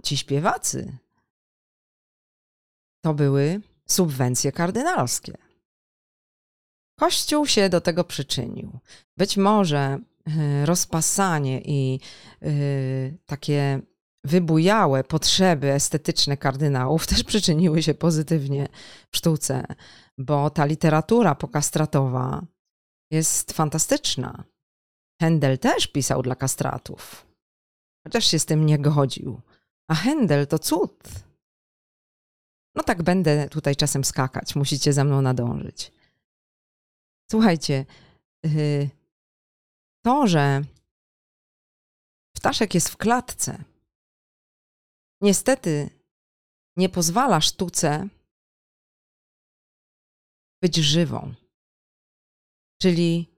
ci 0.03 0.17
śpiewacy 0.17 0.99
to 3.05 3.15
były 3.15 3.61
subwencje 3.87 4.53
kardynalskie. 4.53 5.39
Kościół 6.99 7.47
się 7.47 7.69
do 7.69 7.81
tego 7.81 8.05
przyczynił. 8.05 8.79
Być 9.17 9.37
może 9.37 9.79
e, 9.79 10.67
rozpasanie 10.67 11.61
i 11.61 12.01
yy, 12.41 13.19
takie 13.27 13.81
wybujałe 14.25 15.05
potrzeby 15.05 15.73
estetyczne 15.73 16.37
kardynałów 16.37 17.07
też 17.07 17.25
przyczyniły 17.25 17.83
się 17.83 17.95
pozytywnie 17.95 18.69
w 19.11 19.17
sztuce, 19.17 19.65
bo 20.19 20.51
ta 20.51 20.65
literatura 20.65 21.35
pokastratowa 21.35 22.47
jest 23.11 23.53
fantastyczna. 23.53 24.45
Händel 25.23 25.59
też 25.59 25.87
pisał 25.87 26.23
dla 26.23 26.35
kastratów, 26.35 27.27
chociaż 28.07 28.27
się 28.27 28.39
z 28.39 28.47
tym 28.47 28.67
nie 28.67 28.79
godził. 28.79 29.41
A 29.91 29.95
Händel 29.95 30.47
to 30.47 30.59
cud. 30.59 31.09
No 32.75 32.83
tak 32.83 33.03
będę 33.03 33.49
tutaj 33.49 33.77
czasem 33.77 34.05
skakać, 34.05 34.57
musicie 34.57 34.93
za 34.93 35.05
mną 35.05 35.23
nadążyć. 35.23 35.93
Słuchajcie, 37.31 37.87
y, 38.47 38.91
to, 40.05 40.27
że 40.27 40.65
ptaszek 42.37 42.75
jest 42.75 42.89
w 42.89 42.97
klatce, 42.97 43.65
niestety 45.21 45.91
nie 46.77 46.89
pozwala 46.89 47.41
sztuce 47.41 48.09
być 50.63 50.77
żywą. 50.77 51.35
Czyli 52.83 53.29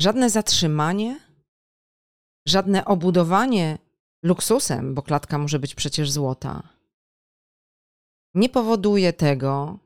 żadne 0.00 0.30
zatrzymanie, 0.30 1.20
żadne 2.46 2.84
obudowanie 2.84 3.78
luksusem, 4.22 4.94
bo 4.94 5.02
klatka 5.02 5.38
może 5.38 5.58
być 5.58 5.74
przecież 5.74 6.10
złota, 6.10 6.68
nie 8.34 8.48
powoduje 8.48 9.12
tego, 9.12 9.78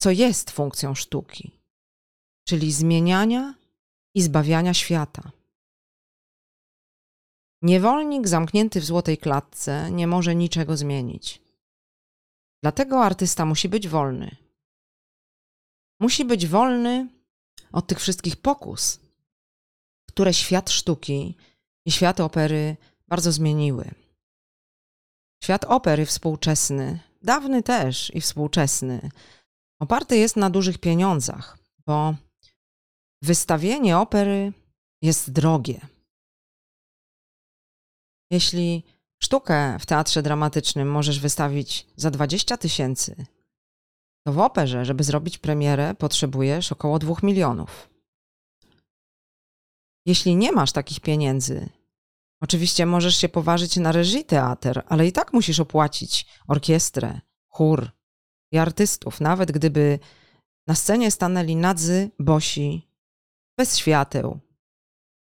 co 0.00 0.10
jest 0.10 0.50
funkcją 0.50 0.94
sztuki, 0.94 1.60
czyli 2.48 2.72
zmieniania 2.72 3.54
i 4.14 4.22
zbawiania 4.22 4.74
świata. 4.74 5.30
Niewolnik 7.62 8.28
zamknięty 8.28 8.80
w 8.80 8.84
złotej 8.84 9.18
klatce 9.18 9.90
nie 9.90 10.06
może 10.06 10.34
niczego 10.34 10.76
zmienić. 10.76 11.42
Dlatego 12.62 13.04
artysta 13.04 13.44
musi 13.44 13.68
być 13.68 13.88
wolny. 13.88 14.36
Musi 16.02 16.24
być 16.24 16.46
wolny 16.46 17.08
od 17.72 17.86
tych 17.86 18.00
wszystkich 18.00 18.36
pokus, 18.36 19.00
które 20.08 20.34
świat 20.34 20.70
sztuki 20.70 21.36
i 21.86 21.92
świat 21.92 22.20
opery 22.20 22.76
bardzo 23.08 23.32
zmieniły. 23.32 23.90
Świat 25.44 25.64
opery 25.64 26.06
współczesny, 26.06 27.00
dawny 27.22 27.62
też 27.62 28.14
i 28.14 28.20
współczesny, 28.20 29.10
oparty 29.80 30.16
jest 30.16 30.36
na 30.36 30.50
dużych 30.50 30.78
pieniądzach, 30.78 31.58
bo 31.86 32.14
wystawienie 33.22 33.98
opery 33.98 34.52
jest 35.02 35.32
drogie. 35.32 35.80
Jeśli 38.30 38.84
sztukę 39.22 39.78
w 39.80 39.86
teatrze 39.86 40.22
dramatycznym 40.22 40.90
możesz 40.90 41.20
wystawić 41.20 41.86
za 41.96 42.10
20 42.10 42.56
tysięcy, 42.56 43.26
to 44.26 44.32
w 44.32 44.38
operze, 44.38 44.84
żeby 44.84 45.04
zrobić 45.04 45.38
premierę, 45.38 45.94
potrzebujesz 45.94 46.72
około 46.72 46.98
2 46.98 47.14
milionów. 47.22 47.90
Jeśli 50.06 50.36
nie 50.36 50.52
masz 50.52 50.72
takich 50.72 51.00
pieniędzy, 51.00 51.68
oczywiście 52.40 52.86
możesz 52.86 53.16
się 53.16 53.28
poważyć 53.28 53.76
na 53.76 53.92
reżii 53.92 54.24
teatr, 54.24 54.82
ale 54.86 55.06
i 55.06 55.12
tak 55.12 55.32
musisz 55.32 55.60
opłacić 55.60 56.26
orkiestrę, 56.48 57.20
chór 57.48 57.90
i 58.52 58.58
artystów, 58.58 59.20
nawet 59.20 59.52
gdyby 59.52 59.98
na 60.66 60.74
scenie 60.74 61.10
stanęli 61.10 61.56
nadzy, 61.56 62.10
bosi, 62.18 62.88
bez 63.58 63.76
świateł 63.76 64.40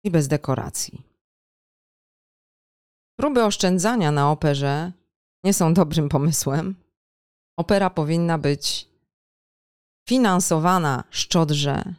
i 0.03 0.11
bez 0.11 0.27
dekoracji. 0.27 1.03
Próby 3.19 3.43
oszczędzania 3.43 4.11
na 4.11 4.31
operze 4.31 4.91
nie 5.43 5.53
są 5.53 5.73
dobrym 5.73 6.09
pomysłem. 6.09 6.75
Opera 7.59 7.89
powinna 7.89 8.37
być 8.37 8.87
finansowana 10.09 11.03
szczodrze 11.09 11.93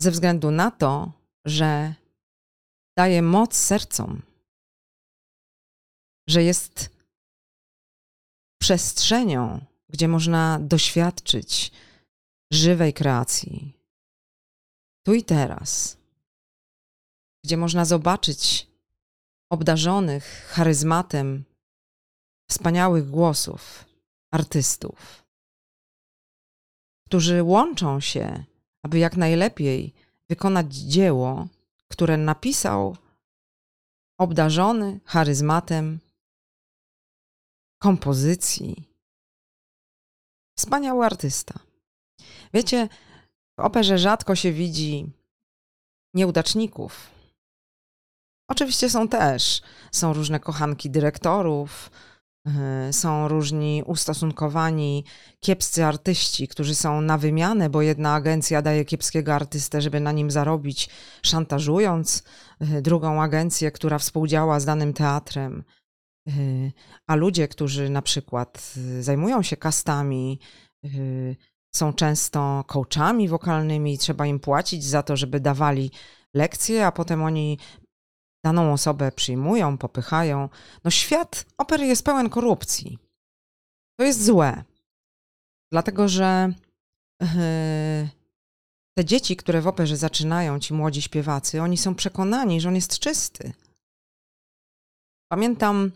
ze 0.00 0.10
względu 0.10 0.50
na 0.50 0.70
to, 0.70 1.12
że 1.44 1.94
daje 2.96 3.22
moc 3.22 3.56
sercom, 3.56 4.22
że 6.28 6.42
jest 6.42 6.90
przestrzenią, 8.60 9.64
gdzie 9.88 10.08
można 10.08 10.58
doświadczyć 10.60 11.72
żywej 12.52 12.92
kreacji. 12.92 13.72
Tu 15.06 15.14
i 15.14 15.24
teraz, 15.24 15.96
gdzie 17.44 17.56
można 17.56 17.84
zobaczyć 17.84 18.66
obdarzonych 19.50 20.24
charyzmatem 20.48 21.44
wspaniałych 22.50 23.10
głosów 23.10 23.87
artystów, 24.30 25.26
którzy 27.06 27.42
łączą 27.42 28.00
się, 28.00 28.44
aby 28.82 28.98
jak 28.98 29.16
najlepiej 29.16 29.94
wykonać 30.28 30.74
dzieło, 30.74 31.48
które 31.88 32.16
napisał 32.16 32.96
obdarzony 34.18 35.00
charyzmatem 35.04 35.98
kompozycji. 37.82 38.88
Wspaniały 40.58 41.06
artysta. 41.06 41.58
Wiecie, 42.54 42.88
w 43.58 43.60
operze 43.60 43.98
rzadko 43.98 44.34
się 44.34 44.52
widzi 44.52 45.06
nieudaczników. 46.14 47.10
Oczywiście 48.50 48.90
są 48.90 49.08
też. 49.08 49.62
Są 49.92 50.12
różne 50.12 50.40
kochanki 50.40 50.90
dyrektorów, 50.90 51.90
są 52.92 53.28
różni 53.28 53.82
ustosunkowani, 53.86 55.04
kiepscy 55.40 55.84
artyści, 55.84 56.48
którzy 56.48 56.74
są 56.74 57.00
na 57.00 57.18
wymianę, 57.18 57.70
bo 57.70 57.82
jedna 57.82 58.14
agencja 58.14 58.62
daje 58.62 58.84
kiepskiego 58.84 59.34
artystę, 59.34 59.82
żeby 59.82 60.00
na 60.00 60.12
nim 60.12 60.30
zarobić, 60.30 60.88
szantażując 61.22 62.22
yy, 62.60 62.82
drugą 62.82 63.22
agencję, 63.22 63.70
która 63.70 63.98
współdziała 63.98 64.60
z 64.60 64.64
danym 64.64 64.92
teatrem. 64.92 65.64
Yy, 66.26 66.72
a 67.06 67.14
ludzie, 67.14 67.48
którzy 67.48 67.90
na 67.90 68.02
przykład 68.02 68.74
zajmują 69.00 69.42
się 69.42 69.56
kastami, 69.56 70.40
są 71.74 71.92
często 71.92 72.64
coachami 72.66 73.28
wokalnymi 73.28 73.94
i 73.94 73.98
trzeba 73.98 74.26
im 74.26 74.40
płacić 74.40 74.84
za 74.84 75.02
to, 75.02 75.16
żeby 75.16 75.40
dawali 75.40 75.90
lekcje, 76.34 76.86
a 76.86 76.92
potem 76.92 77.22
oni 77.22 77.58
daną 78.48 78.72
osobę 78.72 79.12
przyjmują, 79.12 79.78
popychają. 79.78 80.48
No 80.84 80.90
świat 80.90 81.46
opery 81.58 81.86
jest 81.86 82.04
pełen 82.04 82.30
korupcji. 82.30 82.98
To 83.98 84.04
jest 84.04 84.24
złe. 84.24 84.64
Dlatego, 85.72 86.08
że 86.08 86.52
yy, 87.20 87.28
te 88.98 89.04
dzieci, 89.04 89.36
które 89.36 89.60
w 89.60 89.66
operze 89.66 89.96
zaczynają, 89.96 90.60
ci 90.60 90.74
młodzi 90.74 91.02
śpiewacy, 91.02 91.62
oni 91.62 91.76
są 91.78 91.94
przekonani, 91.94 92.60
że 92.60 92.68
on 92.68 92.74
jest 92.74 92.98
czysty. 92.98 93.52
Pamiętam, 95.32 95.92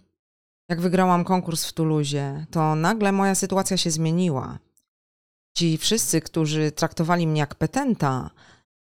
jak 0.68 0.80
wygrałam 0.80 1.24
konkurs 1.24 1.64
w 1.64 1.72
Tuluzie, 1.72 2.46
to 2.50 2.74
nagle 2.74 3.12
moja 3.12 3.34
sytuacja 3.34 3.76
się 3.76 3.90
zmieniła. 3.90 4.58
Ci 5.56 5.78
wszyscy, 5.78 6.20
którzy 6.20 6.72
traktowali 6.72 7.26
mnie 7.26 7.40
jak 7.40 7.54
petenta, 7.54 8.30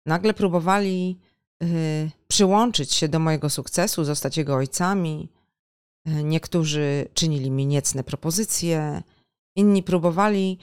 nagle 0.06 0.34
próbowali 0.34 1.20
y, 1.64 2.12
przyłączyć 2.42 2.94
się 2.94 3.08
do 3.08 3.20
mojego 3.20 3.50
sukcesu, 3.50 4.04
zostać 4.04 4.38
jego 4.38 4.56
ojcami. 4.56 5.30
Y, 6.08 6.24
niektórzy 6.24 7.08
czynili 7.14 7.52
mi 7.52 7.66
niecne 7.66 8.04
propozycje, 8.04 9.04
inni 9.56 9.84
próbowali 9.84 10.58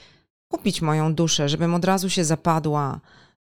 kupić 0.49 0.83
moją 0.83 1.15
duszę, 1.15 1.49
żebym 1.49 1.75
od 1.75 1.85
razu 1.85 2.11
się 2.11 2.25
zapadła 2.25 3.01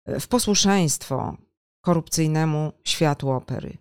y, 0.09 0.21
w 0.21 0.29
posłuszeństwo 0.29 1.37
korupcyjnemu 1.81 2.73
światu 2.85 3.31
opery. 3.31 3.79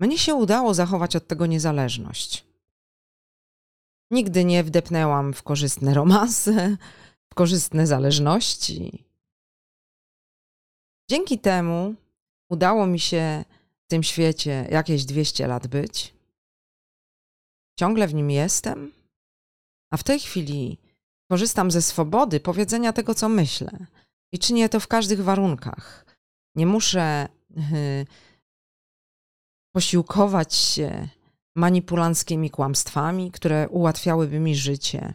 Mnie 0.00 0.18
się 0.18 0.34
udało 0.34 0.74
zachować 0.74 1.16
od 1.16 1.26
tego 1.26 1.46
niezależność. 1.46 2.44
Nigdy 4.10 4.44
nie 4.44 4.64
wdepnęłam 4.64 5.32
w 5.32 5.42
korzystne 5.42 5.94
romanse, 5.94 6.76
w 7.30 7.34
korzystne 7.34 7.86
zależności. 7.86 9.07
Dzięki 11.10 11.38
temu 11.38 11.94
udało 12.50 12.86
mi 12.86 13.00
się 13.00 13.44
w 13.84 13.88
tym 13.88 14.02
świecie 14.02 14.68
jakieś 14.70 15.04
200 15.04 15.46
lat 15.46 15.66
być. 15.66 16.14
Ciągle 17.78 18.08
w 18.08 18.14
nim 18.14 18.30
jestem, 18.30 18.92
a 19.90 19.96
w 19.96 20.04
tej 20.04 20.20
chwili 20.20 20.78
korzystam 21.30 21.70
ze 21.70 21.82
swobody 21.82 22.40
powiedzenia 22.40 22.92
tego, 22.92 23.14
co 23.14 23.28
myślę. 23.28 23.86
I 24.32 24.38
czynię 24.38 24.68
to 24.68 24.80
w 24.80 24.88
każdych 24.88 25.24
warunkach. 25.24 26.06
Nie 26.54 26.66
muszę 26.66 27.28
yy, 27.50 28.06
posiłkować 29.72 30.54
się 30.54 31.08
manipulanckimi 31.56 32.50
kłamstwami, 32.50 33.30
które 33.30 33.68
ułatwiałyby 33.68 34.40
mi 34.40 34.56
życie, 34.56 35.14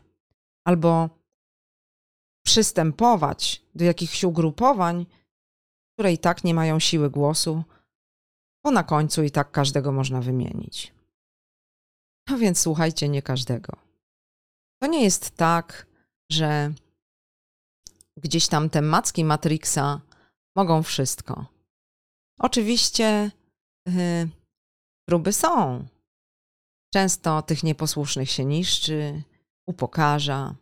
albo 0.66 1.10
przystępować 2.46 3.62
do 3.76 3.86
jakichś 3.86 4.24
ugrupowań, 4.24 5.06
które 5.94 6.14
i 6.14 6.18
tak 6.18 6.44
nie 6.44 6.54
mają 6.54 6.80
siły 6.80 7.10
głosu, 7.10 7.64
bo 8.64 8.72
na 8.72 8.84
końcu 8.84 9.24
i 9.24 9.32
tak 9.32 9.52
każdego 9.52 9.92
można 9.92 10.22
wymienić. 10.22 10.94
No 12.30 12.38
więc 12.38 12.60
słuchajcie, 12.60 13.10
nie 13.10 13.22
każdego. 13.22 13.74
To 14.82 14.88
nie 14.88 15.04
jest 15.04 15.32
tak, 15.32 15.88
że 16.32 16.74
gdzieś 18.18 18.48
tam 18.48 18.70
te 18.70 18.82
macki 18.82 19.26
Matrixa 19.26 20.02
mogą 20.56 20.84
wszystko. 20.84 21.46
Oczywiście 22.40 23.32
yy, 23.88 24.30
próby 25.08 25.34
są. 25.34 25.88
Często 26.94 27.42
tych 27.42 27.64
nieposłusznych 27.64 28.32
się 28.32 28.46
niszczy, 28.46 29.24
upokarza. 29.68 30.56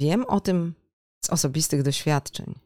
Wiem 0.00 0.24
o 0.24 0.40
tym 0.40 0.74
z 1.24 1.30
osobistych 1.30 1.82
doświadczeń. 1.82 2.65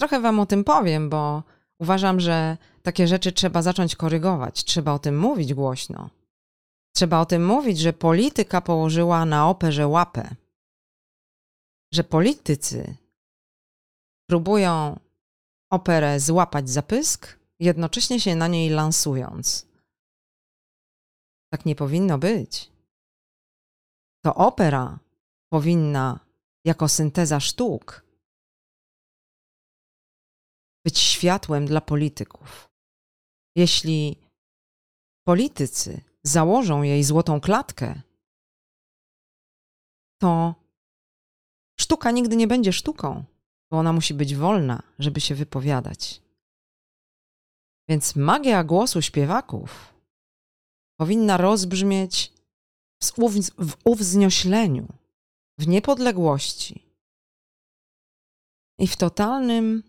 Trochę 0.00 0.20
Wam 0.20 0.40
o 0.40 0.46
tym 0.46 0.64
powiem, 0.64 1.10
bo 1.10 1.42
uważam, 1.78 2.20
że 2.20 2.56
takie 2.82 3.08
rzeczy 3.08 3.32
trzeba 3.32 3.62
zacząć 3.62 3.96
korygować, 3.96 4.64
trzeba 4.64 4.92
o 4.92 4.98
tym 4.98 5.18
mówić 5.18 5.54
głośno. 5.54 6.10
Trzeba 6.96 7.20
o 7.20 7.26
tym 7.26 7.46
mówić, 7.46 7.78
że 7.78 7.92
polityka 7.92 8.60
położyła 8.60 9.24
na 9.24 9.48
operze 9.48 9.88
łapę. 9.88 10.34
Że 11.92 12.04
politycy 12.04 12.96
próbują 14.28 15.00
operę 15.70 16.20
złapać 16.20 16.70
za 16.70 16.82
pysk, 16.82 17.38
jednocześnie 17.58 18.20
się 18.20 18.36
na 18.36 18.48
niej 18.48 18.70
lansując. 18.70 19.66
Tak 21.52 21.66
nie 21.66 21.76
powinno 21.76 22.18
być. 22.18 22.70
To 24.24 24.34
opera 24.34 24.98
powinna, 25.52 26.20
jako 26.64 26.88
synteza 26.88 27.40
sztuk, 27.40 28.09
być 30.84 30.98
światłem 30.98 31.66
dla 31.66 31.80
polityków. 31.80 32.70
Jeśli 33.56 34.16
politycy 35.26 36.00
założą 36.22 36.82
jej 36.82 37.04
złotą 37.04 37.40
klatkę, 37.40 38.02
to 40.20 40.54
sztuka 41.80 42.10
nigdy 42.10 42.36
nie 42.36 42.46
będzie 42.46 42.72
sztuką, 42.72 43.24
bo 43.70 43.78
ona 43.78 43.92
musi 43.92 44.14
być 44.14 44.34
wolna, 44.34 44.82
żeby 44.98 45.20
się 45.20 45.34
wypowiadać. 45.34 46.22
Więc 47.88 48.16
magia 48.16 48.64
głosu 48.64 49.02
śpiewaków 49.02 49.94
powinna 50.96 51.36
rozbrzmieć 51.36 52.32
w 53.58 53.76
uwzniośleniu, 53.84 54.88
w 55.58 55.68
niepodległości. 55.68 56.90
i 58.78 58.86
w 58.86 58.96
totalnym 58.96 59.82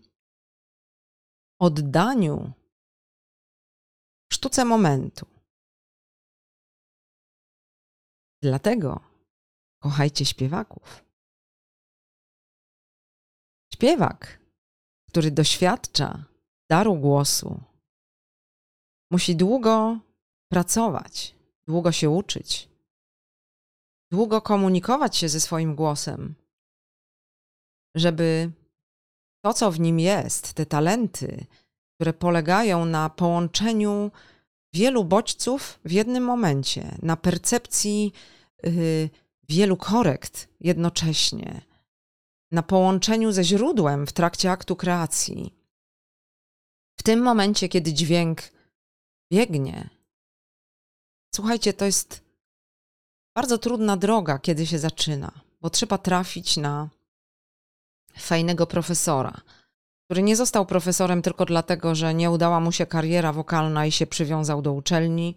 oddaniu 1.62 2.52
sztuce 4.32 4.64
momentu. 4.64 5.26
Dlatego 8.42 9.00
kochajcie 9.82 10.24
śpiewaków. 10.24 11.04
Śpiewak, 13.74 14.40
który 15.08 15.30
doświadcza 15.30 16.24
daru 16.70 16.94
głosu, 16.96 17.60
musi 19.10 19.36
długo 19.36 19.98
pracować, 20.48 21.34
długo 21.66 21.92
się 21.92 22.10
uczyć, 22.10 22.68
długo 24.10 24.42
komunikować 24.42 25.16
się 25.16 25.28
ze 25.28 25.40
swoim 25.40 25.74
głosem, 25.74 26.34
żeby 27.94 28.52
to, 29.44 29.54
co 29.54 29.70
w 29.70 29.80
nim 29.80 30.00
jest, 30.00 30.52
te 30.52 30.66
talenty, 30.66 31.46
które 31.94 32.12
polegają 32.12 32.84
na 32.84 33.10
połączeniu 33.10 34.10
wielu 34.74 35.04
bodźców 35.04 35.80
w 35.84 35.92
jednym 35.92 36.24
momencie, 36.24 36.98
na 37.02 37.16
percepcji 37.16 38.12
yy, 38.62 39.10
wielu 39.48 39.76
korekt 39.76 40.48
jednocześnie, 40.60 41.60
na 42.52 42.62
połączeniu 42.62 43.32
ze 43.32 43.44
źródłem 43.44 44.06
w 44.06 44.12
trakcie 44.12 44.50
aktu 44.50 44.76
kreacji. 44.76 45.54
W 46.98 47.02
tym 47.02 47.20
momencie, 47.22 47.68
kiedy 47.68 47.92
dźwięk 47.92 48.42
biegnie, 49.32 49.90
słuchajcie, 51.34 51.72
to 51.72 51.84
jest 51.84 52.22
bardzo 53.34 53.58
trudna 53.58 53.96
droga, 53.96 54.38
kiedy 54.38 54.66
się 54.66 54.78
zaczyna, 54.78 55.32
bo 55.60 55.70
trzeba 55.70 55.98
trafić 55.98 56.56
na 56.56 56.88
fajnego 58.18 58.66
profesora, 58.66 59.40
który 60.04 60.22
nie 60.22 60.36
został 60.36 60.66
profesorem 60.66 61.22
tylko 61.22 61.44
dlatego, 61.44 61.94
że 61.94 62.14
nie 62.14 62.30
udała 62.30 62.60
mu 62.60 62.72
się 62.72 62.86
kariera 62.86 63.32
wokalna 63.32 63.86
i 63.86 63.92
się 63.92 64.06
przywiązał 64.06 64.62
do 64.62 64.72
uczelni. 64.72 65.34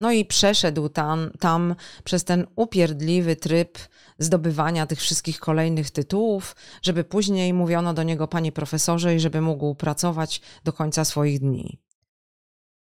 No 0.00 0.12
i 0.12 0.24
przeszedł 0.24 0.88
tam, 0.88 1.30
tam 1.40 1.74
przez 2.04 2.24
ten 2.24 2.46
upierdliwy 2.56 3.36
tryb 3.36 3.78
zdobywania 4.18 4.86
tych 4.86 5.00
wszystkich 5.00 5.40
kolejnych 5.40 5.90
tytułów, 5.90 6.56
żeby 6.82 7.04
później 7.04 7.52
mówiono 7.52 7.94
do 7.94 8.02
niego 8.02 8.28
panie 8.28 8.52
profesorze 8.52 9.14
i 9.14 9.20
żeby 9.20 9.40
mógł 9.40 9.74
pracować 9.74 10.40
do 10.64 10.72
końca 10.72 11.04
swoich 11.04 11.40
dni. 11.40 11.78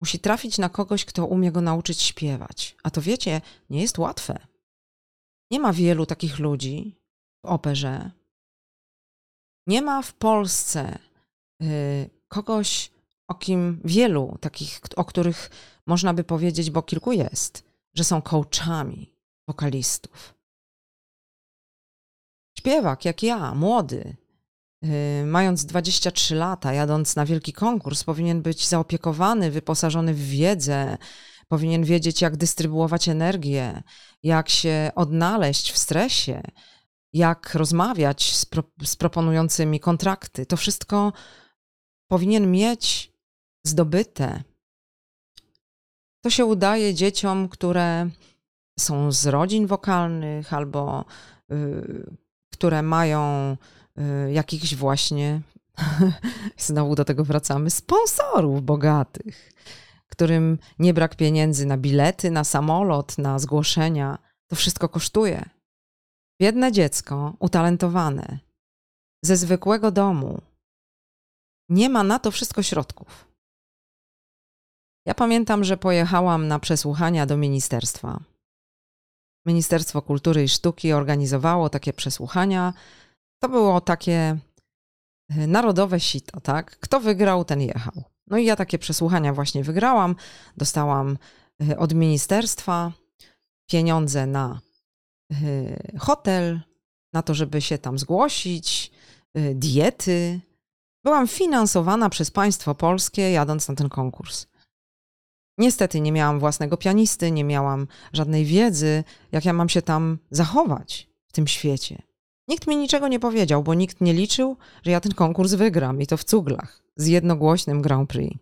Musi 0.01 0.19
trafić 0.19 0.57
na 0.57 0.69
kogoś, 0.69 1.05
kto 1.05 1.25
umie 1.25 1.51
go 1.51 1.61
nauczyć 1.61 2.01
śpiewać. 2.01 2.75
A 2.83 2.89
to 2.89 3.01
wiecie, 3.01 3.41
nie 3.69 3.81
jest 3.81 3.97
łatwe. 3.97 4.39
Nie 5.51 5.59
ma 5.59 5.73
wielu 5.73 6.05
takich 6.05 6.39
ludzi 6.39 6.99
w 7.43 7.45
operze. 7.45 8.11
Nie 9.69 9.81
ma 9.81 10.01
w 10.01 10.13
Polsce 10.13 10.99
y, 11.61 12.09
kogoś, 12.27 12.91
o 13.27 13.35
kim 13.35 13.81
wielu 13.85 14.37
takich, 14.41 14.79
o 14.95 15.05
których 15.05 15.49
można 15.85 16.13
by 16.13 16.23
powiedzieć, 16.23 16.71
bo 16.71 16.81
kilku 16.81 17.11
jest, 17.11 17.63
że 17.93 18.03
są 18.03 18.21
coachami 18.21 19.13
wokalistów. 19.47 20.33
Śpiewak 22.57 23.05
jak 23.05 23.23
ja, 23.23 23.55
młody, 23.55 24.17
Y, 24.85 25.25
mając 25.25 25.65
23 25.65 26.35
lata, 26.35 26.73
jadąc 26.73 27.15
na 27.15 27.25
wielki 27.25 27.53
konkurs, 27.53 28.03
powinien 28.03 28.41
być 28.41 28.67
zaopiekowany, 28.67 29.51
wyposażony 29.51 30.13
w 30.13 30.29
wiedzę, 30.29 30.97
powinien 31.47 31.83
wiedzieć, 31.83 32.21
jak 32.21 32.37
dystrybuować 32.37 33.09
energię, 33.09 33.83
jak 34.23 34.49
się 34.49 34.91
odnaleźć 34.95 35.71
w 35.71 35.77
stresie, 35.77 36.41
jak 37.13 37.55
rozmawiać 37.55 38.35
z, 38.35 38.45
pro, 38.45 38.63
z 38.83 38.95
proponującymi 38.95 39.79
kontrakty. 39.79 40.45
To 40.45 40.57
wszystko 40.57 41.13
powinien 42.07 42.51
mieć 42.51 43.13
zdobyte. 43.63 44.43
To 46.21 46.29
się 46.29 46.45
udaje 46.45 46.93
dzieciom, 46.93 47.49
które 47.49 48.09
są 48.79 49.11
z 49.11 49.27
rodzin 49.27 49.67
wokalnych 49.67 50.53
albo 50.53 51.05
y, 51.51 52.15
które 52.51 52.81
mają 52.81 53.57
Y, 53.99 54.31
jakichś 54.31 54.75
właśnie, 54.75 55.41
znowu 56.57 56.95
do 56.95 57.05
tego 57.05 57.23
wracamy, 57.23 57.69
sponsorów 57.69 58.63
bogatych, 58.63 59.51
którym 60.07 60.57
nie 60.79 60.93
brak 60.93 61.15
pieniędzy 61.15 61.65
na 61.65 61.77
bilety, 61.77 62.31
na 62.31 62.43
samolot, 62.43 63.17
na 63.17 63.39
zgłoszenia. 63.39 64.17
To 64.47 64.55
wszystko 64.55 64.89
kosztuje. 64.89 65.49
Biedne 66.41 66.71
dziecko, 66.71 67.33
utalentowane, 67.39 68.39
ze 69.23 69.37
zwykłego 69.37 69.91
domu, 69.91 70.41
nie 71.69 71.89
ma 71.89 72.03
na 72.03 72.19
to 72.19 72.31
wszystko 72.31 72.63
środków. 72.63 73.27
Ja 75.05 75.13
pamiętam, 75.13 75.63
że 75.63 75.77
pojechałam 75.77 76.47
na 76.47 76.59
przesłuchania 76.59 77.25
do 77.25 77.37
ministerstwa. 77.37 78.19
Ministerstwo 79.45 80.01
Kultury 80.01 80.43
i 80.43 80.49
Sztuki 80.49 80.93
organizowało 80.93 81.69
takie 81.69 81.93
przesłuchania 81.93 82.73
to 83.39 83.49
było 83.49 83.81
takie 83.81 84.37
e, 85.29 85.47
narodowe 85.47 85.99
sito, 85.99 86.41
tak? 86.41 86.79
Kto 86.79 86.99
wygrał, 86.99 87.45
ten 87.45 87.61
jechał. 87.61 88.03
No 88.27 88.37
i 88.37 88.45
ja 88.45 88.55
takie 88.55 88.79
przesłuchania 88.79 89.33
właśnie 89.33 89.63
wygrałam. 89.63 90.15
Dostałam 90.57 91.17
e, 91.69 91.77
od 91.77 91.93
ministerstwa 91.93 92.91
pieniądze 93.69 94.25
na 94.25 94.59
hotel, 95.99 96.61
na 97.13 97.21
to, 97.21 97.33
żeby 97.33 97.61
się 97.61 97.77
tam 97.77 97.99
zgłosić, 97.99 98.91
diety. 99.53 100.41
Byłam 101.03 101.27
finansowana 101.27 102.09
przez 102.09 102.31
państwo 102.31 102.75
polskie, 102.75 103.31
jadąc 103.31 103.67
na 103.67 103.75
ten 103.75 103.89
konkurs. 103.89 104.47
Niestety 105.57 106.01
nie 106.01 106.11
miałam 106.11 106.39
własnego 106.39 106.77
pianisty, 106.77 107.31
nie 107.31 107.43
miałam 107.43 107.87
żadnej 108.13 108.45
wiedzy, 108.45 109.03
jak 109.31 109.45
ja 109.45 109.53
mam 109.53 109.69
się 109.69 109.81
tam 109.81 110.17
zachować 110.31 111.09
w 111.27 111.33
tym 111.33 111.47
świecie. 111.47 112.01
Nikt 112.47 112.67
mi 112.67 112.77
niczego 112.77 113.07
nie 113.07 113.19
powiedział, 113.19 113.63
bo 113.63 113.73
nikt 113.73 114.01
nie 114.01 114.13
liczył, 114.13 114.57
że 114.83 114.91
ja 114.91 114.99
ten 114.99 115.13
konkurs 115.13 115.53
wygram 115.53 116.01
i 116.01 116.07
to 116.07 116.17
w 116.17 116.23
cuglach 116.23 116.83
z 116.95 117.07
jednogłośnym 117.07 117.81
Grand 117.81 118.09
Prix. 118.09 118.37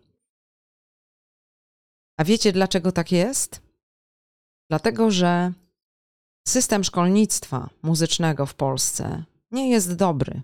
A 2.16 2.24
wiecie 2.24 2.52
dlaczego 2.52 2.92
tak 2.92 3.12
jest? 3.12 3.62
Dlatego, 4.70 5.10
że 5.10 5.52
system 6.48 6.84
szkolnictwa 6.84 7.70
muzycznego 7.82 8.46
w 8.46 8.54
Polsce 8.54 9.24
nie 9.50 9.70
jest 9.70 9.94
dobry. 9.94 10.42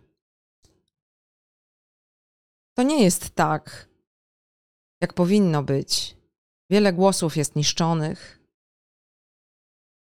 To 2.75 2.83
nie 2.83 3.05
jest 3.05 3.31
tak, 3.31 3.89
jak 5.01 5.13
powinno 5.15 5.63
być. 5.63 6.17
Wiele 6.71 6.93
głosów 6.93 7.37
jest 7.37 7.57
niszczonych. 7.57 8.41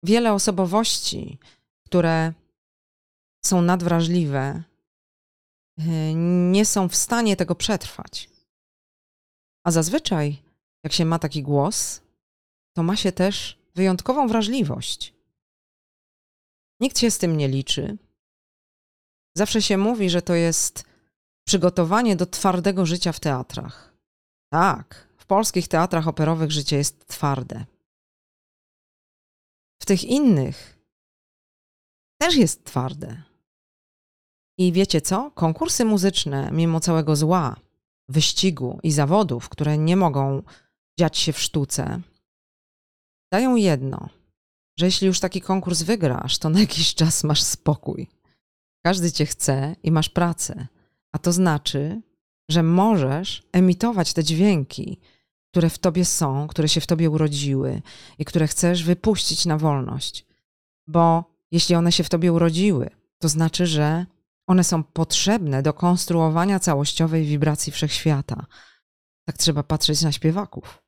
Wiele 0.04 0.34
osobowości, 0.34 1.40
które 1.86 2.34
są 3.46 3.62
nadwrażliwe, 3.62 4.64
y, 5.80 5.84
nie 6.52 6.66
są 6.66 6.90
w 6.90 6.96
stanie 6.96 7.36
tego 7.36 7.56
przetrwać. 7.56 8.30
A 9.64 9.72
zazwyczaj, 9.72 10.44
jak 10.84 10.94
się 10.94 11.06
ma 11.06 11.20
taki 11.20 11.44
głos, 11.44 12.02
to 12.74 12.84
ma 12.84 12.96
się 12.96 13.12
też 13.12 13.60
wyjątkową 13.76 14.28
wrażliwość. 14.28 15.14
Nikt 16.84 17.00
się 17.00 17.12
z 17.12 17.18
tym 17.18 17.38
nie 17.38 17.48
liczy. 17.48 17.98
Zawsze 19.38 19.62
się 19.62 19.78
mówi, 19.78 20.10
że 20.10 20.22
to 20.22 20.34
jest 20.34 20.84
przygotowanie 21.48 22.16
do 22.16 22.26
twardego 22.26 22.86
życia 22.86 23.12
w 23.12 23.20
teatrach. 23.20 23.94
Tak, 24.52 25.08
w 25.18 25.26
polskich 25.26 25.68
teatrach 25.68 26.08
operowych 26.08 26.52
życie 26.52 26.78
jest 26.78 27.08
twarde. 27.08 27.66
W 29.82 29.86
tych 29.86 30.04
innych 30.04 30.80
też 32.22 32.36
jest 32.36 32.66
twarde. 32.66 33.24
I 34.58 34.72
wiecie 34.72 35.02
co? 35.02 35.32
Konkursy 35.32 35.86
muzyczne, 35.86 36.50
mimo 36.52 36.80
całego 36.80 37.16
zła, 37.16 37.56
wyścigu 38.10 38.80
i 38.84 38.92
zawodów, 38.92 39.50
które 39.50 39.78
nie 39.78 39.96
mogą 39.96 40.44
dziać 41.00 41.18
się 41.18 41.34
w 41.34 41.40
sztuce, 41.40 42.02
dają 43.32 43.56
jedno, 43.56 44.10
że 44.80 44.86
jeśli 44.86 45.08
już 45.08 45.20
taki 45.20 45.42
konkurs 45.42 45.82
wygrasz, 45.82 46.38
to 46.38 46.50
na 46.50 46.60
jakiś 46.60 46.96
czas 46.96 47.24
masz 47.24 47.44
spokój. 47.44 48.10
Każdy 48.86 49.12
cię 49.12 49.26
chce 49.26 49.76
i 49.84 49.92
masz 49.92 50.10
pracę, 50.10 50.68
a 51.12 51.20
to 51.20 51.32
znaczy, 51.32 52.02
że 52.50 52.64
możesz 52.64 53.44
emitować 53.52 54.14
te 54.14 54.24
dźwięki, 54.24 55.00
które 55.52 55.70
w 55.70 55.80
tobie 55.80 56.06
są, 56.06 56.48
które 56.48 56.70
się 56.70 56.82
w 56.82 56.88
tobie 56.88 57.10
urodziły 57.10 57.82
i 58.20 58.26
które 58.26 58.48
chcesz 58.48 58.84
wypuścić 58.84 59.46
na 59.46 59.58
wolność. 59.58 60.26
Bo 60.88 61.24
jeśli 61.52 61.76
one 61.76 61.92
się 61.92 62.04
w 62.04 62.10
tobie 62.10 62.34
urodziły, 62.34 62.90
to 63.18 63.30
znaczy, 63.30 63.68
że 63.68 64.06
one 64.48 64.64
są 64.64 64.84
potrzebne 64.84 65.62
do 65.62 65.74
konstruowania 65.74 66.60
całościowej 66.60 67.26
wibracji 67.26 67.72
wszechświata. 67.72 68.46
Tak 69.26 69.38
trzeba 69.38 69.64
patrzeć 69.64 70.02
na 70.02 70.12
śpiewaków. 70.12 70.84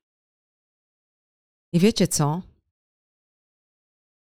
I 1.74 1.80
wiecie 1.80 2.08
co? 2.08 2.42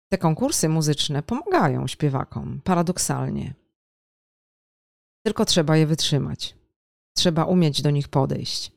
Te 0.08 0.18
konkursy 0.18 0.68
muzyczne 0.68 1.22
pomagają 1.22 1.86
śpiewakom, 1.86 2.60
paradoksalnie. 2.64 3.54
tylko 5.26 5.44
trzeba 5.44 5.76
je 5.76 5.86
wytrzymać. 5.86 6.54
Trzeba 7.16 7.44
umieć 7.44 7.82
do 7.82 7.90
nich 7.90 8.08
podejść. 8.08 8.72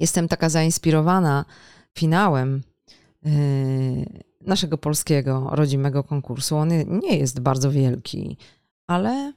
Jestem 0.00 0.28
taka 0.28 0.48
zainspirowana 0.48 1.44
finałem 1.98 2.62
yy, 3.22 3.32
naszego 4.40 4.78
polskiego 4.78 5.48
rodzimego 5.50 6.04
konkursu. 6.04 6.56
On 6.56 6.68
nie 7.00 7.18
jest 7.18 7.40
bardzo 7.40 7.70
wielki, 7.70 8.36
ale 8.88 9.32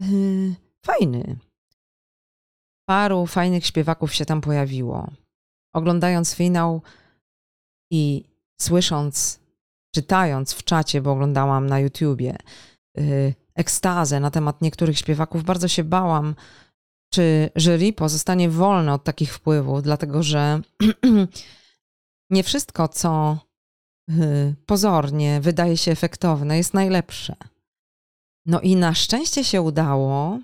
yy, 0.00 0.54
fajny. 0.86 1.38
Paru 2.88 3.26
fajnych 3.26 3.66
śpiewaków 3.66 4.14
się 4.14 4.24
tam 4.24 4.40
pojawiło. 4.40 5.10
Oglądając 5.74 6.34
finał 6.34 6.82
i 7.90 8.24
słysząc, 8.60 9.40
czytając 9.98 10.52
w 10.52 10.64
czacie, 10.64 11.02
bo 11.02 11.12
oglądałam 11.12 11.66
na 11.66 11.80
YouTubie, 11.80 12.36
yy, 12.96 13.34
ekstazę 13.54 14.20
na 14.20 14.30
temat 14.30 14.62
niektórych 14.62 14.98
śpiewaków, 14.98 15.44
bardzo 15.44 15.68
się 15.68 15.84
bałam, 15.84 16.34
czy 17.14 17.50
jury 17.56 17.92
pozostanie 17.92 18.50
wolne 18.50 18.92
od 18.94 19.04
takich 19.04 19.34
wpływów, 19.34 19.82
dlatego 19.82 20.22
że 20.22 20.60
nie 22.30 22.42
wszystko, 22.42 22.88
co 22.88 23.38
y, 24.10 24.54
pozornie 24.66 25.40
wydaje 25.40 25.76
się 25.76 25.90
efektowne, 25.90 26.56
jest 26.56 26.74
najlepsze. 26.74 27.36
No 28.46 28.60
i 28.60 28.76
na 28.76 28.94
szczęście 28.94 29.44
się 29.44 29.62
udało 29.62 30.38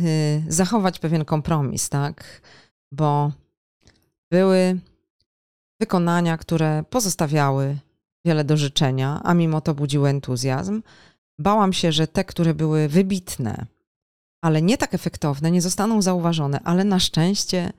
y, 0.00 0.42
zachować 0.48 0.98
pewien 0.98 1.24
kompromis, 1.24 1.88
tak? 1.88 2.42
Bo 2.92 3.32
były 4.32 4.80
wykonania, 5.80 6.36
które 6.38 6.84
pozostawiały 6.90 7.76
wiele 8.24 8.44
do 8.44 8.56
życzenia, 8.56 9.20
a 9.24 9.34
mimo 9.34 9.60
to 9.60 9.74
budziły 9.74 10.08
entuzjazm. 10.08 10.82
Bałam 11.38 11.72
się, 11.72 11.92
że 11.92 12.06
te, 12.06 12.24
które 12.24 12.54
były 12.54 12.88
wybitne, 12.88 13.66
ale 14.44 14.62
nie 14.62 14.78
tak 14.78 14.94
efektowne, 14.94 15.50
nie 15.50 15.62
zostaną 15.62 16.02
zauważone, 16.02 16.60
ale 16.64 16.84
na 16.84 17.00
szczęście, 17.00 17.72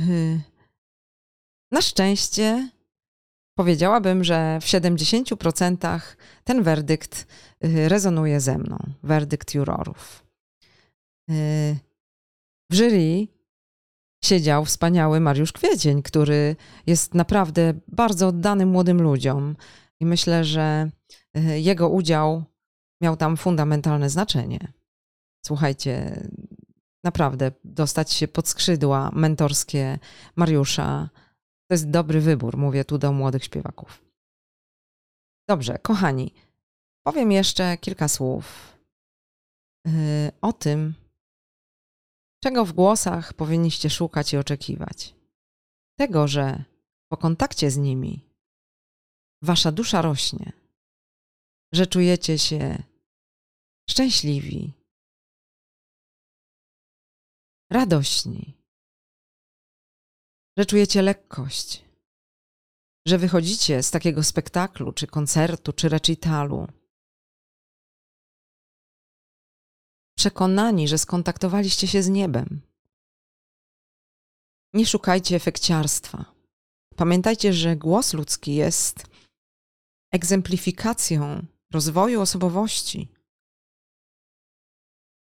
y, 0.00 0.40
na 1.72 1.82
szczęście 1.82 2.70
powiedziałabym, 3.58 4.24
że 4.24 4.58
w 4.60 4.64
70% 4.64 6.00
ten 6.44 6.62
werdykt 6.62 7.26
y, 7.64 7.88
rezonuje 7.88 8.40
ze 8.40 8.58
mną, 8.58 8.78
werdykt 9.02 9.54
jurorów. 9.54 10.26
Y, 11.30 11.76
w 12.70 12.74
jury 12.74 13.26
siedział 14.24 14.64
wspaniały 14.64 15.20
Mariusz 15.20 15.52
Kwiecień, 15.52 16.02
który 16.02 16.56
jest 16.86 17.14
naprawdę 17.14 17.74
bardzo 17.88 18.28
oddany 18.28 18.66
młodym 18.66 19.02
ludziom 19.02 19.56
i 20.00 20.06
myślę, 20.06 20.44
że 20.44 20.90
jego 21.54 21.88
udział 21.88 22.44
miał 23.02 23.16
tam 23.16 23.36
fundamentalne 23.36 24.10
znaczenie. 24.10 24.72
Słuchajcie, 25.46 26.22
naprawdę 27.04 27.52
dostać 27.64 28.12
się 28.12 28.28
pod 28.28 28.48
skrzydła 28.48 29.10
mentorskie 29.14 29.98
Mariusza 30.36 31.08
to 31.70 31.74
jest 31.74 31.90
dobry 31.90 32.20
wybór, 32.20 32.56
mówię 32.56 32.84
tu 32.84 32.98
do 32.98 33.12
młodych 33.12 33.44
śpiewaków. 33.44 34.04
Dobrze, 35.48 35.78
kochani, 35.78 36.34
powiem 37.06 37.32
jeszcze 37.32 37.78
kilka 37.78 38.08
słów 38.08 38.76
yy, 39.86 39.92
o 40.40 40.52
tym, 40.52 40.94
czego 42.40 42.64
w 42.64 42.72
głosach 42.72 43.34
powinniście 43.34 43.90
szukać 43.90 44.32
i 44.32 44.36
oczekiwać. 44.36 45.14
Tego, 45.98 46.28
że 46.28 46.64
po 47.08 47.16
kontakcie 47.16 47.70
z 47.70 47.76
nimi 47.76 48.20
wasza 49.42 49.72
dusza 49.72 50.02
rośnie, 50.02 50.52
że 51.72 51.86
czujecie 51.86 52.38
się 52.38 52.82
szczęśliwi, 53.90 54.72
radośni, 57.70 58.54
że 60.58 60.66
czujecie 60.66 61.02
lekkość, 61.02 61.84
że 63.06 63.18
wychodzicie 63.18 63.82
z 63.82 63.90
takiego 63.90 64.22
spektaklu, 64.22 64.92
czy 64.92 65.06
koncertu, 65.06 65.72
czy 65.72 65.88
recitalu 65.88 66.68
przekonani, 70.20 70.88
że 70.88 70.98
skontaktowaliście 70.98 71.86
się 71.88 72.02
z 72.02 72.08
niebem. 72.08 72.60
Nie 74.74 74.86
szukajcie 74.86 75.36
efekciarstwa. 75.36 76.24
Pamiętajcie, 76.96 77.52
że 77.52 77.76
głos 77.76 78.14
ludzki 78.14 78.54
jest 78.54 79.06
egzemplifikacją 80.12 81.46
rozwoju 81.72 82.20
osobowości. 82.20 83.08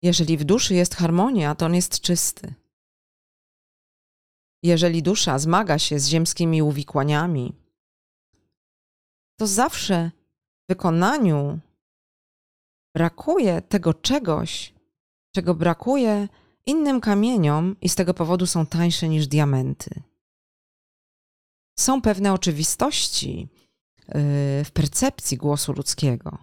Jeżeli 0.03 0.37
w 0.37 0.45
duszy 0.45 0.75
jest 0.75 0.95
harmonia, 0.95 1.55
to 1.55 1.67
on 1.67 1.75
jest 1.75 2.01
czysty. 2.01 2.55
Jeżeli 4.63 5.03
dusza 5.03 5.39
zmaga 5.39 5.79
się 5.79 5.99
z 5.99 6.09
ziemskimi 6.09 6.63
uwikłaniami, 6.63 7.55
to 9.39 9.47
zawsze 9.47 10.11
w 10.65 10.69
wykonaniu 10.69 11.59
brakuje 12.95 13.63
tego 13.63 13.95
czegoś, 13.95 14.76
czego 15.37 15.55
brakuje 15.55 16.29
innym 16.67 17.01
kamieniom 17.01 17.77
i 17.81 17.89
z 17.89 17.95
tego 17.95 18.15
powodu 18.15 18.47
są 18.47 18.67
tańsze 18.67 19.09
niż 19.09 19.27
diamenty. 19.27 20.03
Są 21.79 22.03
pewne 22.03 22.33
oczywistości 22.33 23.49
yy, 24.09 24.15
w 24.65 24.71
percepcji 24.73 25.37
głosu 25.37 25.73
ludzkiego. 25.73 26.39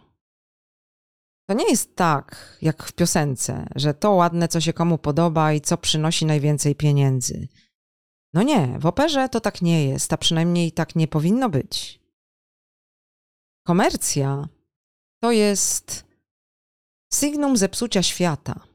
To 1.50 1.54
nie 1.54 1.70
jest 1.70 1.96
tak, 1.96 2.58
jak 2.62 2.84
w 2.84 2.94
piosence, 2.94 3.68
że 3.76 3.94
to 3.94 4.12
ładne, 4.12 4.48
co 4.48 4.62
się 4.62 4.74
komu 4.74 4.98
podoba 4.98 5.54
i 5.54 5.62
co 5.62 5.78
przynosi 5.78 6.26
najwięcej 6.26 6.76
pieniędzy. 6.76 7.48
No 8.34 8.44
nie, 8.44 8.80
w 8.80 8.86
operze 8.86 9.30
to 9.30 9.40
tak 9.40 9.62
nie 9.62 9.86
jest, 9.86 10.14
a 10.14 10.18
przynajmniej 10.18 10.72
tak 10.72 10.96
nie 10.96 11.08
powinno 11.08 11.50
być. 11.50 12.00
Komercja 13.68 14.48
to 15.22 15.32
jest 15.32 16.06
sygnum 17.14 17.58
zepsucia 17.58 18.04
świata. 18.04 18.73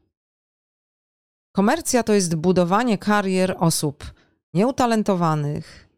Komercja 1.58 2.02
to 2.02 2.14
jest 2.14 2.34
budowanie 2.34 2.98
karier 2.98 3.56
osób 3.58 4.14
nieutalentowanych, 4.54 5.88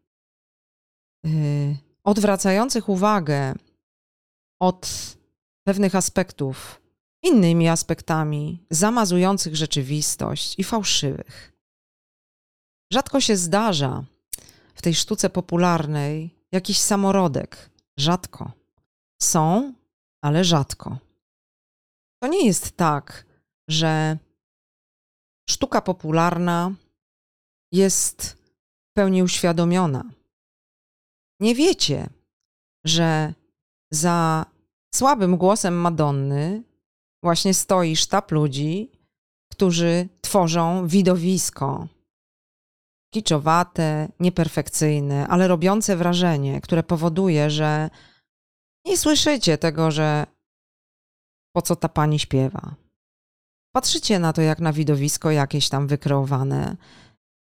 yy, 1.23 1.77
odwracających 2.03 2.89
uwagę 2.89 3.53
od 4.61 4.89
pewnych 5.63 5.95
aspektów 5.95 6.81
innymi 7.23 7.69
aspektami, 7.69 8.65
zamazujących 8.69 9.55
rzeczywistość 9.55 10.59
i 10.59 10.63
fałszywych. 10.63 11.53
Rzadko 12.93 13.21
się 13.21 13.37
zdarza 13.37 14.03
w 14.75 14.81
tej 14.81 14.95
sztuce 14.95 15.29
popularnej 15.29 16.35
jakiś 16.51 16.79
samorodek. 16.79 17.69
Rzadko. 17.97 18.51
Są, 19.21 19.73
ale 20.23 20.43
rzadko. 20.43 20.97
To 22.23 22.27
nie 22.27 22.45
jest 22.45 22.71
tak, 22.77 23.25
że 23.67 24.17
sztuka 25.61 25.81
popularna 25.81 26.71
jest 27.71 28.23
w 28.89 28.93
pełni 28.93 29.23
uświadomiona. 29.23 30.03
Nie 31.39 31.55
wiecie, 31.55 32.09
że 32.85 33.33
za 33.91 34.45
słabym 34.95 35.37
głosem 35.37 35.73
Madonny 35.73 36.63
właśnie 37.23 37.53
stoi 37.53 37.95
sztab 37.95 38.31
ludzi, 38.31 38.91
którzy 39.51 40.09
tworzą 40.21 40.87
widowisko 40.87 41.87
kiczowate, 43.13 44.11
nieperfekcyjne, 44.19 45.27
ale 45.27 45.47
robiące 45.47 45.95
wrażenie, 45.95 46.61
które 46.61 46.83
powoduje, 46.83 47.49
że 47.49 47.89
nie 48.85 48.97
słyszycie 48.97 49.57
tego, 49.57 49.91
że 49.91 50.25
po 51.55 51.61
co 51.61 51.75
ta 51.75 51.89
pani 51.89 52.19
śpiewa. 52.19 52.80
Patrzycie 53.71 54.19
na 54.19 54.33
to 54.33 54.41
jak 54.41 54.59
na 54.59 54.73
widowisko 54.73 55.31
jakieś 55.31 55.69
tam 55.69 55.87
wykreowane 55.87 56.77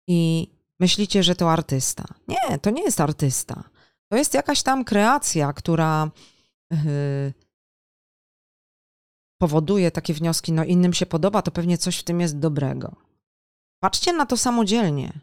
i 0.08 0.50
myślicie, 0.80 1.22
że 1.22 1.34
to 1.34 1.52
artysta. 1.52 2.04
Nie, 2.28 2.58
to 2.58 2.70
nie 2.70 2.82
jest 2.82 3.00
artysta. 3.00 3.64
To 4.08 4.16
jest 4.16 4.34
jakaś 4.34 4.62
tam 4.62 4.84
kreacja, 4.84 5.52
która 5.52 6.10
yy, 6.70 7.32
powoduje 9.38 9.90
takie 9.90 10.14
wnioski, 10.14 10.52
no 10.52 10.64
innym 10.64 10.92
się 10.92 11.06
podoba, 11.06 11.42
to 11.42 11.50
pewnie 11.50 11.78
coś 11.78 11.98
w 11.98 12.04
tym 12.04 12.20
jest 12.20 12.38
dobrego. 12.38 12.96
Patrzcie 13.82 14.12
na 14.12 14.26
to 14.26 14.36
samodzielnie. 14.36 15.20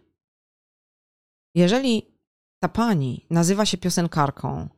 Jeżeli 1.55 2.15
ta 2.59 2.69
pani 2.69 3.25
nazywa 3.29 3.65
się 3.65 3.77
piosenkarką, 3.77 4.69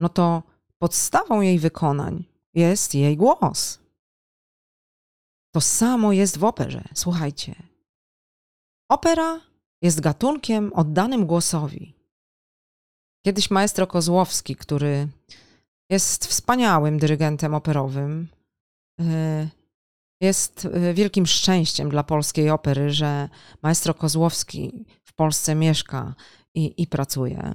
no 0.00 0.08
to 0.08 0.42
podstawą 0.78 1.40
jej 1.40 1.58
wykonań 1.58 2.24
jest 2.54 2.94
jej 2.94 3.16
głos. 3.16 3.83
To 5.54 5.60
samo 5.60 6.12
jest 6.12 6.38
w 6.38 6.44
operze. 6.44 6.84
Słuchajcie. 6.94 7.54
Opera 8.90 9.40
jest 9.82 10.00
gatunkiem 10.00 10.72
oddanym 10.72 11.26
głosowi. 11.26 11.94
Kiedyś 13.26 13.50
maestro 13.50 13.86
Kozłowski, 13.86 14.56
który 14.56 15.08
jest 15.90 16.26
wspaniałym 16.26 16.98
dyrygentem 16.98 17.54
operowym, 17.54 18.28
yy, 18.98 19.48
Jest 20.20 20.64
y, 20.64 20.94
wielkim 20.94 21.26
szczęściem 21.26 21.88
dla 21.90 22.04
polskiej 22.04 22.50
opery, 22.50 22.90
że 22.90 23.28
maestro 23.62 23.94
Kozłowski 23.94 24.84
w 25.04 25.12
Polsce 25.12 25.54
mieszka 25.54 26.14
i, 26.54 26.82
i 26.82 26.86
pracuje. 26.86 27.52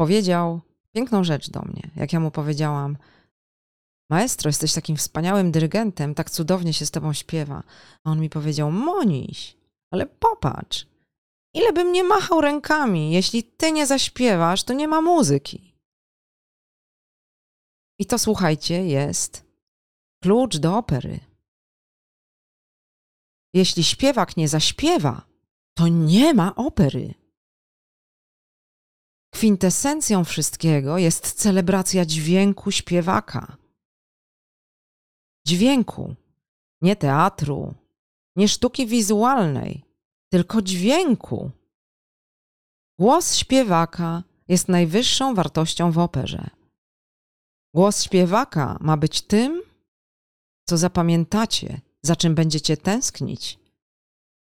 Powiedział 0.00 0.60
piękną 0.92 1.24
rzecz 1.24 1.50
do 1.50 1.62
mnie. 1.62 1.90
Jak 1.96 2.12
ja 2.12 2.20
mu 2.20 2.30
powiedziałam, 2.30 2.96
Maestro, 4.10 4.48
jesteś 4.48 4.72
takim 4.72 4.96
wspaniałym 4.96 5.52
dyrygentem, 5.52 6.14
tak 6.14 6.30
cudownie 6.30 6.72
się 6.72 6.86
z 6.86 6.90
tobą 6.90 7.12
śpiewa. 7.12 7.62
A 8.04 8.10
on 8.10 8.20
mi 8.20 8.30
powiedział: 8.30 8.70
Moniś, 8.70 9.56
ale 9.90 10.06
popatrz, 10.06 10.86
ile 11.54 11.72
bym 11.72 11.92
nie 11.92 12.04
machał 12.04 12.40
rękami, 12.40 13.12
jeśli 13.12 13.44
ty 13.44 13.72
nie 13.72 13.86
zaśpiewasz, 13.86 14.64
to 14.64 14.72
nie 14.72 14.88
ma 14.88 15.00
muzyki. 15.00 15.74
I 17.98 18.06
to 18.06 18.18
słuchajcie, 18.18 18.86
jest 18.86 19.44
klucz 20.22 20.56
do 20.56 20.76
opery. 20.76 21.20
Jeśli 23.54 23.84
śpiewak 23.84 24.36
nie 24.36 24.48
zaśpiewa, 24.48 25.26
to 25.76 25.88
nie 25.88 26.34
ma 26.34 26.54
opery. 26.54 27.14
Kwintesencją 29.34 30.24
wszystkiego 30.24 30.98
jest 30.98 31.32
celebracja 31.32 32.06
dźwięku 32.06 32.70
śpiewaka. 32.70 33.57
Dźwięku, 35.48 36.14
nie 36.80 36.96
teatru, 36.96 37.74
nie 38.36 38.48
sztuki 38.48 38.86
wizualnej, 38.86 39.84
tylko 40.32 40.62
dźwięku. 40.62 41.50
Głos 42.98 43.36
śpiewaka 43.36 44.22
jest 44.48 44.68
najwyższą 44.68 45.34
wartością 45.34 45.92
w 45.92 45.98
operze. 45.98 46.50
Głos 47.74 48.02
śpiewaka 48.02 48.78
ma 48.80 48.96
być 48.96 49.22
tym, 49.22 49.62
co 50.68 50.76
zapamiętacie, 50.76 51.80
za 52.02 52.16
czym 52.16 52.34
będziecie 52.34 52.76
tęsknić, 52.76 53.58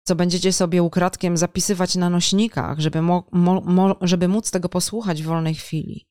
co 0.07 0.15
będziecie 0.15 0.53
sobie 0.53 0.83
ukradkiem 0.83 1.37
zapisywać 1.37 1.97
na 1.97 2.11
nośnikach, 2.11 2.81
żeby, 2.81 3.03
mo, 3.03 3.25
mo, 3.33 3.97
żeby 4.01 4.29
móc 4.29 4.51
tego 4.51 4.69
posłuchać 4.69 5.23
w 5.23 5.27
wolnej 5.27 5.55
chwili. 5.55 6.07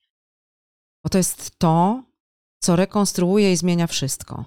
Bo 1.03 1.09
to 1.09 1.17
jest 1.17 1.59
to, 1.59 2.03
co 2.59 2.75
rekonstruuje 2.75 3.53
i 3.53 3.57
zmienia 3.57 3.87
wszystko. 3.87 4.45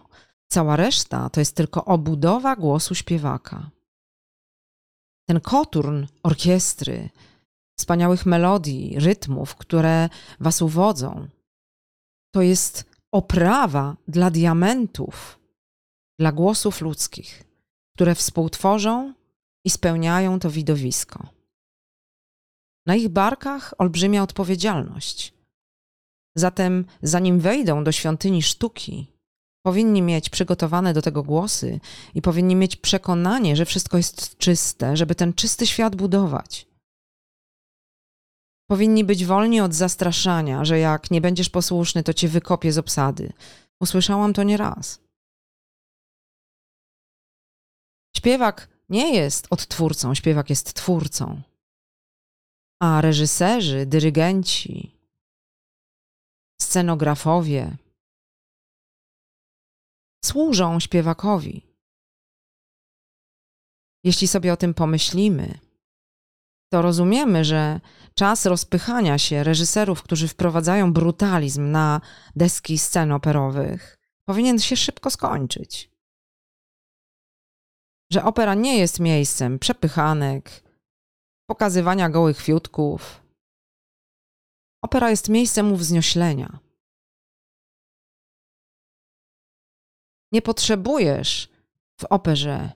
Cała 0.49 0.77
reszta 0.77 1.31
to 1.31 1.41
jest 1.41 1.57
tylko 1.57 1.85
obudowa 1.85 2.57
głosu 2.57 2.95
śpiewaka. 2.95 3.71
Ten 5.29 5.41
koturn 5.41 6.05
orkiestry, 6.23 7.11
wspaniałych 7.79 8.27
melodii, 8.27 9.01
rytmów, 9.01 9.57
które 9.57 10.09
was 10.41 10.63
uwodzą, 10.63 11.29
to 12.35 12.43
jest 12.43 12.85
oprawa 13.13 13.97
dla 14.09 14.31
diamentów, 14.31 15.39
dla 16.19 16.33
głosów 16.33 16.81
ludzkich, 16.81 17.45
które 17.95 18.15
współtworzą 18.15 19.15
i 19.65 19.71
spełniają 19.71 20.41
to 20.41 20.51
widowisko. 20.51 21.29
Na 22.87 22.95
ich 22.95 23.09
barkach 23.09 23.75
olbrzymia 23.79 24.23
odpowiedzialność. 24.23 25.35
Zatem, 26.37 26.85
zanim 27.03 27.41
wejdą 27.41 27.85
do 27.85 27.93
świątyni 27.93 28.43
sztuki, 28.43 29.16
powinni 29.67 30.03
mieć 30.03 30.31
przygotowane 30.31 30.95
do 30.95 31.03
tego 31.03 31.23
głosy 31.23 31.81
i 32.15 32.23
powinni 32.23 32.57
mieć 32.57 32.77
przekonanie, 32.77 33.57
że 33.57 33.65
wszystko 33.65 33.97
jest 33.97 34.39
czyste, 34.39 34.97
żeby 34.97 35.15
ten 35.15 35.33
czysty 35.33 35.67
świat 35.67 35.97
budować. 35.97 36.67
Powinni 38.71 39.05
być 39.05 39.25
wolni 39.25 39.61
od 39.61 39.75
zastraszania, 39.75 40.65
że 40.65 40.79
jak 40.79 41.11
nie 41.11 41.21
będziesz 41.21 41.51
posłuszny, 41.51 42.03
to 42.03 42.15
cię 42.15 42.29
wykopię 42.29 42.73
z 42.73 42.79
obsady. 42.79 43.33
Usłyszałam 43.81 44.33
to 44.33 44.43
nieraz. 44.43 45.01
Śpiewak 48.17 48.69
nie 48.89 49.15
jest 49.15 49.47
odtwórcą, 49.51 50.15
śpiewak 50.15 50.51
jest 50.51 50.75
twórcą. 50.75 51.43
A 52.81 53.01
reżyserzy, 53.01 53.87
dyrygenci, 53.87 54.95
scenografowie 56.61 57.77
służą 60.27 60.81
śpiewakowi. 60.81 61.63
Jeśli 64.05 64.29
sobie 64.29 64.53
o 64.53 64.57
tym 64.57 64.75
pomyślimy, 64.75 65.59
to 66.73 66.83
rozumiemy, 66.83 67.45
że 67.45 67.81
czas 68.15 68.47
rozpychania 68.47 69.19
się 69.19 69.45
reżyserów, 69.45 70.03
którzy 70.03 70.29
wprowadzają 70.29 70.93
brutalizm 70.93 71.71
na 71.71 72.01
deski 72.37 72.79
scen 72.79 73.13
operowych, 73.13 73.99
powinien 74.29 74.59
się 74.59 74.77
szybko 74.77 75.11
skończyć. 75.11 75.91
Że 78.13 78.25
opera 78.25 78.55
nie 78.55 78.79
jest 78.79 79.01
miejscem 79.01 79.59
przepychanek, 79.59 80.63
pokazywania 81.51 82.11
gołych 82.11 82.41
fiutków. 82.41 83.23
Opera 84.85 85.11
jest 85.11 85.29
miejscem 85.29 85.73
uwznioślenia. 85.73 86.66
Nie 90.33 90.43
potrzebujesz 90.43 91.49
w 92.01 92.05
operze 92.05 92.73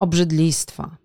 obrzydlistwa. 0.00 0.96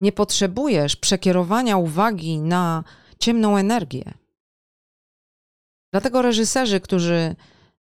Nie 0.00 0.12
potrzebujesz 0.12 0.96
przekierowania 0.96 1.76
uwagi 1.76 2.38
na 2.38 2.84
ciemną 3.18 3.56
energię. 3.56 4.14
Dlatego 5.92 6.22
reżyserzy, 6.22 6.80
którzy 6.80 7.36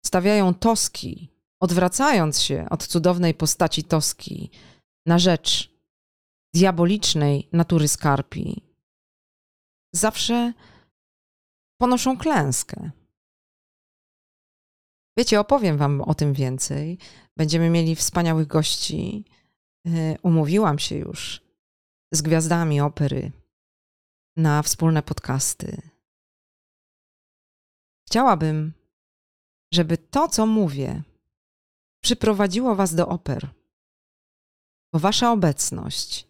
stawiają 0.06 0.54
toski, 0.54 1.30
odwracając 1.60 2.42
się 2.42 2.68
od 2.70 2.88
cudownej 2.88 3.34
postaci 3.34 3.84
toski 3.84 4.52
na 5.06 5.20
rzecz 5.20 5.72
diabolicznej 6.54 7.50
natury 7.52 7.88
skarpi, 7.88 8.64
zawsze 9.94 10.54
ponoszą 11.78 12.18
klęskę. 12.18 12.92
Wiecie, 15.22 15.40
opowiem 15.40 15.78
Wam 15.78 16.02
o 16.02 16.16
tym 16.16 16.34
więcej. 16.34 16.98
Będziemy 17.38 17.70
mieli 17.70 17.96
wspaniałych 17.96 18.48
gości. 18.48 19.26
Y, 19.88 20.18
umówiłam 20.24 20.80
się 20.80 20.96
już 20.96 21.42
z 22.14 22.22
gwiazdami 22.22 22.82
opery 22.82 23.32
na 24.38 24.64
wspólne 24.64 25.04
podcasty. 25.04 25.82
Chciałabym, 28.08 28.74
żeby 29.74 29.98
to, 29.98 30.28
co 30.28 30.46
mówię, 30.46 31.04
przyprowadziło 32.04 32.76
Was 32.76 32.96
do 32.96 33.08
oper, 33.08 33.50
bo 34.94 35.00
Wasza 35.00 35.32
obecność, 35.32 36.28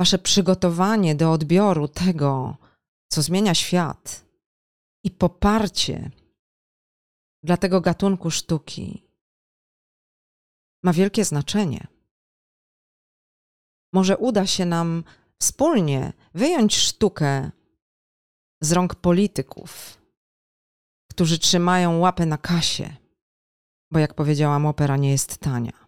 Wasze 0.00 0.18
przygotowanie 0.18 1.14
do 1.14 1.32
odbioru 1.32 1.88
tego, 1.88 2.56
co 3.08 3.22
zmienia 3.22 3.54
świat 3.54 4.24
i 5.04 5.10
poparcie 5.10 6.10
dla 7.46 7.56
tego 7.56 7.80
gatunku 7.80 8.30
sztuki 8.30 9.02
ma 10.84 10.92
wielkie 10.92 11.24
znaczenie. 11.24 11.86
Może 13.92 14.16
uda 14.16 14.46
się 14.46 14.64
nam 14.66 15.04
wspólnie 15.42 16.12
wyjąć 16.34 16.76
sztukę 16.76 17.50
z 18.60 18.72
rąk 18.72 18.94
polityków, 18.94 20.02
którzy 21.10 21.38
trzymają 21.38 21.98
łapę 21.98 22.26
na 22.26 22.38
kasie, 22.38 22.96
bo 23.90 23.98
jak 23.98 24.14
powiedziałam, 24.14 24.66
opera 24.66 24.96
nie 24.96 25.10
jest 25.10 25.38
tania. 25.38 25.86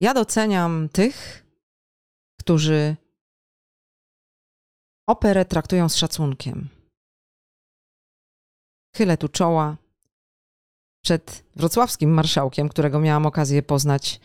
Ja 0.00 0.14
doceniam 0.14 0.88
tych, 0.88 1.46
którzy 2.40 2.96
operę 5.06 5.44
traktują 5.44 5.88
z 5.88 5.96
szacunkiem. 5.96 6.79
Chylę 8.96 9.16
tu 9.16 9.28
czoła 9.28 9.76
przed 11.04 11.44
wrocławskim 11.56 12.10
marszałkiem, 12.10 12.68
którego 12.68 13.00
miałam 13.00 13.26
okazję 13.26 13.62
poznać 13.62 14.20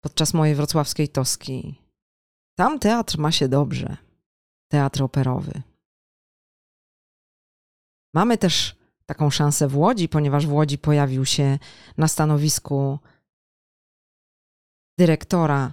podczas 0.00 0.34
mojej 0.34 0.54
wrocławskiej 0.54 1.08
toski. 1.08 1.80
Tam 2.58 2.78
teatr 2.78 3.18
ma 3.18 3.32
się 3.32 3.48
dobrze. 3.48 3.96
Teatr 4.68 5.02
operowy. 5.02 5.62
Mamy 8.14 8.38
też 8.38 8.76
taką 9.06 9.30
szansę 9.30 9.68
w 9.68 9.76
Łodzi, 9.76 10.08
ponieważ 10.08 10.46
w 10.46 10.52
Łodzi 10.52 10.78
pojawił 10.78 11.24
się 11.24 11.58
na 11.96 12.08
stanowisku 12.08 12.98
dyrektora 14.98 15.72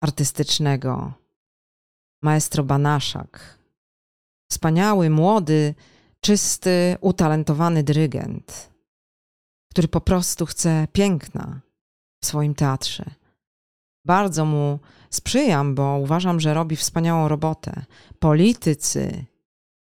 artystycznego 0.00 1.12
maestro 2.22 2.64
Banaszak. 2.64 3.58
Wspaniały, 4.50 5.10
młody, 5.10 5.74
czysty, 6.26 6.96
utalentowany 7.00 7.82
dyrygent, 7.82 8.70
który 9.70 9.88
po 9.88 10.00
prostu 10.00 10.46
chce 10.46 10.88
piękna 10.92 11.60
w 12.22 12.26
swoim 12.26 12.54
teatrze. 12.54 13.04
Bardzo 14.04 14.44
mu 14.44 14.78
sprzyjam, 15.10 15.74
bo 15.74 15.98
uważam, 15.98 16.40
że 16.40 16.54
robi 16.54 16.76
wspaniałą 16.76 17.28
robotę. 17.28 17.84
Politycy, 18.18 19.24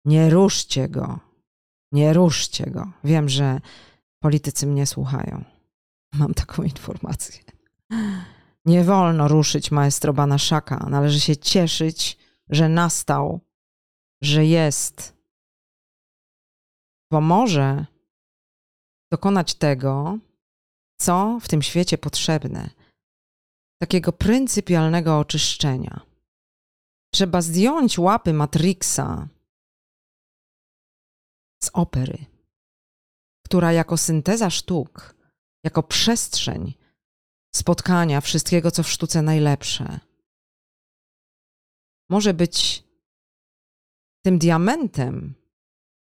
nie 0.04 0.30
ruszcie 0.30 0.88
go. 0.88 1.18
Nie 1.92 2.12
ruszcie 2.12 2.70
go. 2.70 2.92
Wiem, 3.04 3.28
że 3.28 3.60
politycy 4.20 4.66
mnie 4.66 4.86
słuchają. 4.86 5.44
Mam 6.12 6.34
taką 6.34 6.62
informację. 6.62 7.40
Nie 8.64 8.84
wolno 8.84 9.28
ruszyć 9.28 9.70
maestro 9.70 10.12
Banaszaka. 10.12 10.86
Należy 10.90 11.20
się 11.20 11.36
cieszyć, 11.36 12.18
że 12.50 12.68
nastał, 12.68 13.40
że 14.22 14.46
jest. 14.46 15.17
Pomoże 17.08 17.86
dokonać 19.12 19.54
tego, 19.54 20.18
co 21.00 21.38
w 21.40 21.48
tym 21.48 21.62
świecie 21.62 21.98
potrzebne. 21.98 22.70
Takiego 23.82 24.12
pryncypialnego 24.12 25.18
oczyszczenia. 25.18 26.00
Trzeba 27.14 27.42
zdjąć 27.42 27.98
łapy 27.98 28.32
Matrixa 28.32 29.28
z 31.62 31.70
opery, 31.72 32.24
która 33.44 33.72
jako 33.72 33.96
synteza 33.96 34.50
sztuk, 34.50 35.14
jako 35.64 35.82
przestrzeń 35.82 36.74
spotkania 37.54 38.20
wszystkiego, 38.20 38.70
co 38.70 38.82
w 38.82 38.90
sztuce 38.90 39.22
najlepsze, 39.22 40.00
może 42.10 42.34
być 42.34 42.84
tym 44.24 44.38
diamentem, 44.38 45.34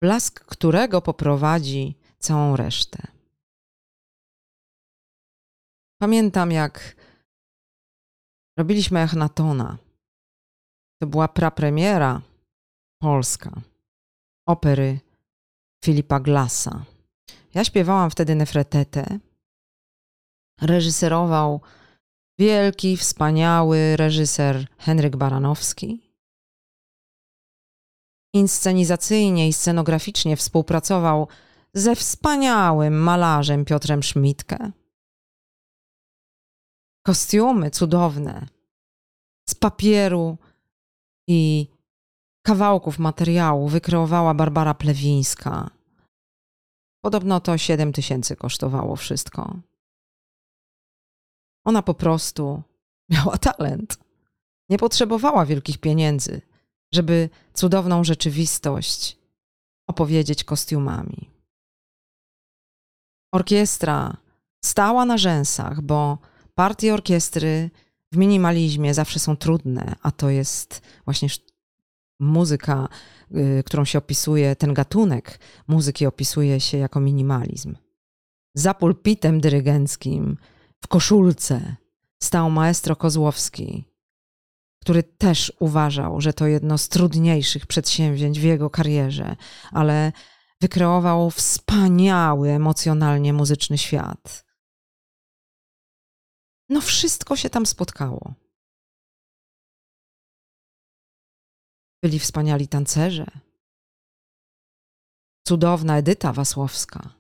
blask 0.03 0.45
którego 0.45 1.03
poprowadzi 1.03 1.97
całą 2.19 2.57
resztę. 2.57 3.07
Pamiętam, 6.01 6.53
jak 6.53 6.97
robiliśmy 8.59 9.01
Echnatona. 9.01 9.79
To 11.01 11.07
była 11.07 11.29
prapremiera 11.29 12.23
polska 13.01 13.61
opery 14.47 15.01
Filipa 15.85 16.21
Glassa. 16.21 16.85
Ja 17.55 17.65
śpiewałam 17.65 18.11
wtedy 18.11 18.35
Nefretetę. 18.35 19.19
Reżyserował 20.61 21.61
wielki, 22.39 22.97
wspaniały 22.97 23.97
reżyser 23.97 24.67
Henryk 24.79 25.17
Baranowski. 25.17 26.10
Inscenizacyjnie 28.33 29.49
i 29.49 29.53
scenograficznie 29.53 30.37
współpracował 30.37 31.29
ze 31.75 31.97
wspaniałym 31.97 33.03
malarzem 33.03 33.65
Piotrem 33.65 34.03
Szmitkę. 34.03 34.73
Kostiumy 37.07 37.71
cudowne 37.71 38.47
z 39.49 39.55
papieru 39.55 40.39
i 41.29 41.69
kawałków 42.43 42.99
materiału 42.99 43.69
wykreowała 43.69 44.35
Barbara 44.35 44.75
Plewińska. 44.75 45.71
Podobno 47.05 47.41
to 47.41 47.59
7 47.59 47.93
tysięcy 47.93 48.37
kosztowało 48.37 48.97
wszystko. 48.97 49.57
Ona 51.65 51.83
po 51.83 51.95
prostu 51.95 52.63
miała 53.09 53.39
talent. 53.39 53.99
Nie 54.69 54.79
potrzebowała 54.79 55.47
wielkich 55.47 55.79
pieniędzy, 55.79 56.43
żeby 56.93 57.29
cudowną 57.55 58.05
rzeczywistość 58.05 59.19
opowiedzieć 59.87 60.45
kostiumami. 60.45 61.31
Orkiestra 63.33 64.17
stała 64.65 65.05
na 65.05 65.19
rzęsach, 65.19 65.81
bo 65.81 66.19
partie 66.55 66.95
orkiestry 66.95 67.71
w 68.13 68.17
minimalizmie 68.17 68.95
zawsze 68.95 69.19
są 69.19 69.37
trudne, 69.37 69.95
a 70.03 70.11
to 70.11 70.31
jest 70.31 70.83
właśnie 71.05 71.29
muzyka, 72.21 72.89
y, 73.35 73.63
którą 73.67 73.85
się 73.85 73.99
opisuje, 73.99 74.57
ten 74.57 74.75
gatunek 74.75 75.41
muzyki 75.69 76.07
opisuje 76.07 76.61
się 76.61 76.79
jako 76.79 77.01
minimalizm. 77.01 77.77
Za 78.55 78.75
pulpitem 78.75 79.41
dyrygenckim, 79.41 80.37
w 80.81 80.89
koszulce, 80.89 81.77
stał 82.23 82.51
maestro 82.51 82.97
Kozłowski, 82.97 83.85
który 84.81 85.03
też 85.03 85.53
uważał, 85.59 86.21
że 86.21 86.33
to 86.33 86.47
jedno 86.47 86.79
z 86.79 86.89
trudniejszych 86.89 87.67
przedsięwzięć 87.67 88.41
w 88.41 88.43
jego 88.43 88.71
karierze, 88.71 89.37
ale 89.71 90.13
wykreował 90.61 91.31
wspaniały 91.31 92.51
emocjonalnie 92.51 93.33
muzyczny 93.33 93.79
świat. 93.79 94.45
No, 96.69 96.81
wszystko 96.81 97.37
się 97.37 97.51
tam 97.51 97.67
spotkało. 97.67 98.35
Byli 102.03 102.19
wspaniali 102.19 102.69
tancerze. 102.69 103.27
Cudowna 105.47 105.99
Edyta 105.99 106.33
Wasłowska. 106.33 107.15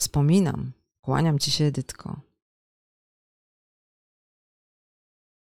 Wspominam, 0.00 0.72
kłaniam 1.00 1.38
ci 1.38 1.50
się, 1.50 1.64
Edytko. 1.64 2.31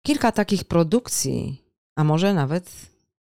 Kilka 0.05 0.31
takich 0.31 0.63
produkcji, 0.63 1.63
a 1.95 2.03
może 2.03 2.33
nawet 2.33 2.91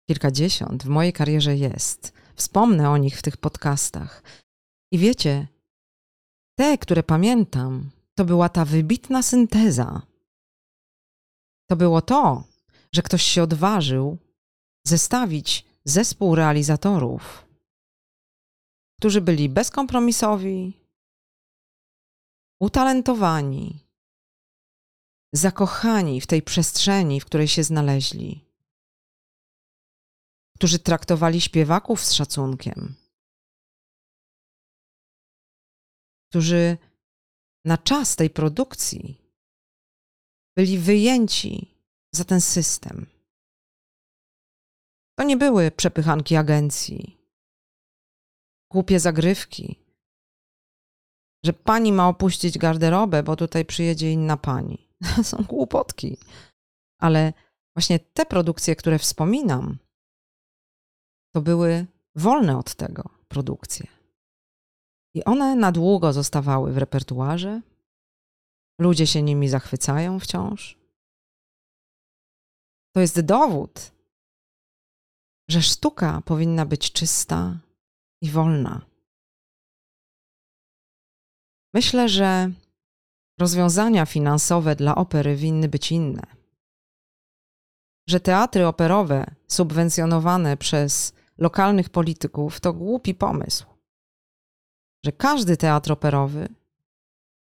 kilkadziesiąt 0.08 0.84
w 0.84 0.88
mojej 0.88 1.14
karierze 1.14 1.56
jest. 1.56 2.14
Wspomnę 2.36 2.90
o 2.90 2.98
nich 2.98 3.20
w 3.20 3.22
tych 3.22 3.38
podcastach. 3.38 4.24
I 4.92 4.98
wiecie, 4.98 5.48
te, 6.56 6.78
które 6.78 7.04
pamiętam, 7.04 7.90
to 8.16 8.26
była 8.26 8.50
ta 8.50 8.66
wybitna 8.66 9.24
synteza. 9.24 10.02
To 11.70 11.76
było 11.76 12.02
to, 12.02 12.44
że 12.96 13.02
ktoś 13.02 13.24
się 13.24 13.44
odważył 13.44 14.18
zestawić 14.88 15.66
zespół 15.86 16.36
realizatorów, 16.36 17.46
którzy 19.00 19.22
byli 19.22 19.50
bezkompromisowi, 19.50 20.74
utalentowani, 22.62 23.83
zakochani 25.34 26.22
w 26.22 26.28
tej 26.28 26.42
przestrzeni, 26.42 27.22
w 27.22 27.26
której 27.26 27.48
się 27.48 27.64
znaleźli, 27.64 28.46
którzy 30.56 30.80
traktowali 30.80 31.42
śpiewaków 31.42 32.04
z 32.06 32.14
szacunkiem, 32.14 32.96
którzy 36.30 36.78
na 37.66 37.78
czas 37.78 38.16
tej 38.16 38.30
produkcji 38.30 39.22
byli 40.58 40.78
wyjęci 40.78 41.72
za 42.12 42.24
ten 42.24 42.42
system. 42.42 43.06
To 45.16 45.24
nie 45.24 45.38
były 45.38 45.72
przepychanki 45.72 46.36
agencji, 46.36 47.18
głupie 48.72 49.00
zagrywki, 49.00 49.80
że 51.46 51.54
pani 51.54 51.92
ma 51.92 52.08
opuścić 52.08 52.58
garderobę, 52.58 53.24
bo 53.24 53.36
tutaj 53.36 53.66
przyjedzie 53.66 54.12
inna 54.12 54.38
pani. 54.38 54.93
Są 55.24 55.38
głupotki. 55.44 56.18
Ale 57.00 57.34
właśnie 57.76 58.00
te 58.00 58.26
produkcje, 58.26 58.76
które 58.76 59.00
wspominam, 59.00 59.78
to 61.34 61.42
były 61.42 61.86
wolne 62.16 62.58
od 62.58 62.76
tego 62.76 63.10
produkcje. 63.28 63.88
I 65.16 65.24
one 65.24 65.56
na 65.56 65.72
długo 65.72 66.14
zostawały 66.14 66.74
w 66.74 66.78
repertuarze. 66.78 67.62
Ludzie 68.80 69.08
się 69.08 69.22
nimi 69.22 69.50
zachwycają 69.50 70.20
wciąż. 70.20 70.78
To 72.96 73.02
jest 73.02 73.22
dowód, 73.22 73.92
że 75.50 75.62
sztuka 75.62 76.22
powinna 76.26 76.66
być 76.66 76.92
czysta 76.92 77.60
i 78.22 78.30
wolna. 78.30 78.86
Myślę, 81.74 82.10
że 82.10 82.52
rozwiązania 83.40 84.06
finansowe 84.06 84.76
dla 84.76 84.96
opery 84.96 85.36
winny 85.36 85.70
być 85.70 85.92
inne. 85.92 86.22
Że 88.10 88.20
teatry 88.20 88.68
operowe 88.68 89.36
subwencjonowane 89.48 90.58
przez 90.58 91.14
lokalnych 91.38 91.90
polityków 91.90 92.60
to 92.60 92.74
głupi 92.74 93.16
pomysł. 93.16 93.66
Że 95.06 95.12
każdy 95.12 95.58
teatr 95.58 95.92
operowy 95.92 96.50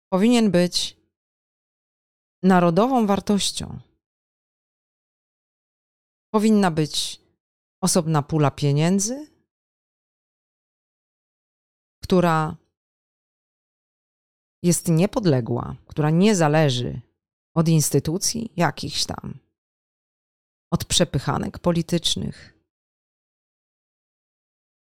powinien 0.10 0.52
być 0.52 0.98
narodową 2.44 3.08
wartością. 3.08 3.80
Powinna 6.34 6.72
być 6.72 7.22
osobna 7.82 8.22
pula 8.22 8.52
pieniędzy, 8.52 9.28
która 12.04 12.56
jest 14.64 14.88
niepodległa, 14.88 15.76
która 15.88 16.10
nie 16.10 16.36
zależy 16.36 17.01
od 17.55 17.68
instytucji 17.68 18.51
jakichś 18.55 19.05
tam, 19.05 19.39
od 20.72 20.86
przepychanek 20.86 21.60
politycznych. 21.60 22.60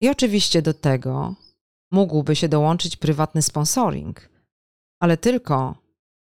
I 0.01 0.09
oczywiście 0.09 0.61
do 0.61 0.73
tego 0.73 1.35
mógłby 1.91 2.35
się 2.35 2.49
dołączyć 2.49 2.97
prywatny 2.97 3.41
sponsoring, 3.41 4.29
ale 4.99 5.17
tylko 5.17 5.75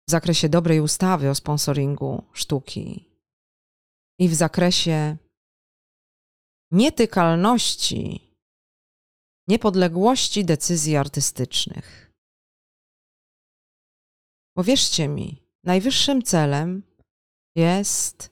w 0.09 0.11
zakresie 0.11 0.49
dobrej 0.49 0.81
ustawy 0.81 1.31
o 1.31 1.35
sponsoringu 1.35 2.25
sztuki 2.33 3.05
i 4.19 4.29
w 4.29 4.35
zakresie 4.35 5.17
nietykalności 6.73 8.21
niepodległości 9.49 10.45
decyzji 10.45 10.97
artystycznych. 10.97 12.04
Bo 14.57 14.65
wierzcie 14.65 15.09
mi, 15.09 15.43
najwyższym 15.65 16.23
celem 16.23 16.83
jest 17.57 18.31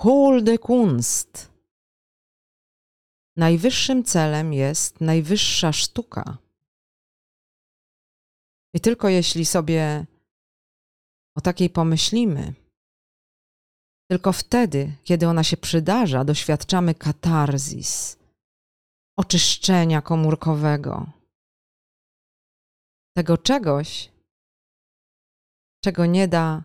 Hulde 0.00 0.58
Kunst. 0.58 1.50
Najwyższym 3.36 4.04
celem 4.04 4.52
jest 4.52 5.00
najwyższa 5.00 5.72
sztuka. 5.72 6.38
I 8.74 8.80
tylko 8.80 9.08
jeśli 9.08 9.46
sobie 9.46 10.06
o 11.36 11.40
takiej 11.40 11.70
pomyślimy, 11.70 12.54
tylko 14.10 14.32
wtedy, 14.32 14.92
kiedy 15.04 15.28
ona 15.28 15.44
się 15.44 15.56
przydarza, 15.56 16.24
doświadczamy 16.24 16.94
katarzis, 16.94 18.18
oczyszczenia 19.18 20.02
komórkowego, 20.02 21.06
tego 23.16 23.38
czegoś, 23.38 24.10
czego 25.84 26.06
nie 26.06 26.28
da 26.28 26.62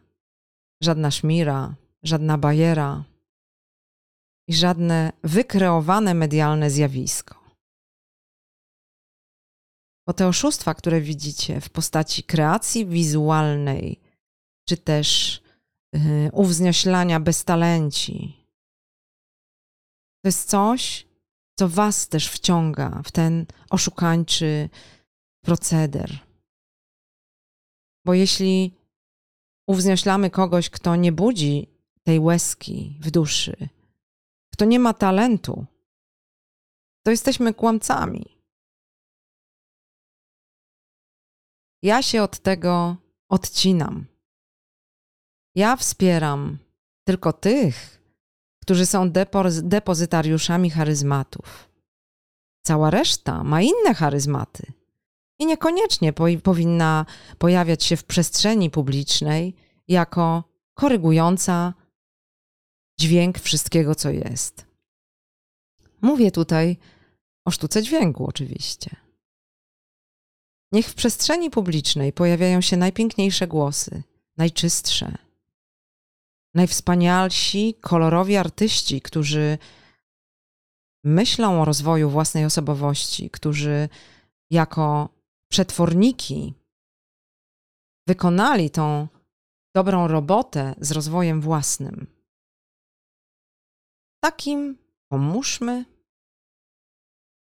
żadna 0.82 1.12
szmira, 1.12 1.76
żadna 2.04 2.38
bajera 2.38 3.04
i 4.48 4.54
żadne 4.54 5.14
wykreowane 5.24 6.14
medialne 6.14 6.70
zjawisko. 6.70 7.46
Bo 10.08 10.14
te 10.14 10.28
oszustwa, 10.28 10.74
które 10.74 11.02
widzicie 11.02 11.62
w 11.62 11.70
postaci 11.70 12.24
kreacji 12.24 12.86
wizualnej, 12.86 14.00
czy 14.68 14.78
też 14.78 15.42
yy, 15.94 16.30
uwznioślania 16.34 17.20
beztalenci, 17.20 18.46
to 20.22 20.28
jest 20.28 20.50
coś, 20.50 21.08
co 21.60 21.70
was 21.70 22.08
też 22.08 22.30
wciąga 22.30 23.02
w 23.06 23.12
ten 23.12 23.46
oszukańczy 23.70 24.70
proceder. 25.42 26.20
Bo 28.06 28.14
jeśli 28.14 28.74
uwznioślamy 29.68 30.30
kogoś, 30.30 30.70
kto 30.70 30.96
nie 30.96 31.12
budzi 31.12 31.68
tej 32.04 32.20
łezki 32.20 32.98
w 33.02 33.12
duszy, 33.12 33.70
kto 34.54 34.66
nie 34.66 34.80
ma 34.80 34.94
talentu, 34.94 35.66
to 37.04 37.12
jesteśmy 37.12 37.54
kłamcami. 37.54 38.26
Ja 41.84 42.02
się 42.02 42.24
od 42.24 42.40
tego 42.40 42.96
odcinam. 43.30 44.06
Ja 45.56 45.76
wspieram 45.76 46.58
tylko 47.04 47.34
tych, 47.34 48.02
którzy 48.62 48.86
są 48.86 49.12
depozytariuszami 49.64 50.70
charyzmatów. 50.70 51.70
Cała 52.66 52.90
reszta 52.90 53.44
ma 53.44 53.62
inne 53.62 53.94
charyzmaty 53.94 54.74
i 55.40 55.46
niekoniecznie 55.46 56.14
po 56.14 56.26
powinna 56.44 57.06
pojawiać 57.38 57.84
się 57.84 57.98
w 57.98 58.04
przestrzeni 58.04 58.70
publicznej 58.70 59.56
jako 59.88 60.44
korygująca 60.74 61.74
dźwięk 63.00 63.40
wszystkiego, 63.40 63.96
co 63.96 64.10
jest. 64.10 64.66
Mówię 66.02 66.32
tutaj 66.32 66.78
o 67.46 67.52
sztuce 67.52 67.84
dźwięku, 67.84 68.26
oczywiście. 68.28 68.96
Niech 70.72 70.88
w 70.88 70.96
przestrzeni 70.96 71.50
publicznej 71.50 72.14
pojawiają 72.14 72.62
się 72.62 72.78
najpiękniejsze 72.78 73.48
głosy, 73.48 74.04
najczystsze, 74.38 75.18
najwspanialsi, 76.54 77.74
kolorowi 77.82 78.36
artyści, 78.36 79.02
którzy 79.02 79.58
myślą 81.04 81.62
o 81.62 81.66
rozwoju 81.66 82.10
własnej 82.10 82.46
osobowości, 82.46 83.30
którzy 83.30 83.90
jako 84.52 85.15
przetworniki 85.56 86.54
wykonali 88.08 88.70
tą 88.70 89.08
dobrą 89.76 90.08
robotę 90.08 90.76
z 90.82 90.92
rozwojem 90.92 91.42
własnym. 91.42 92.08
Takim 94.24 94.78
pomóżmy, 95.12 95.86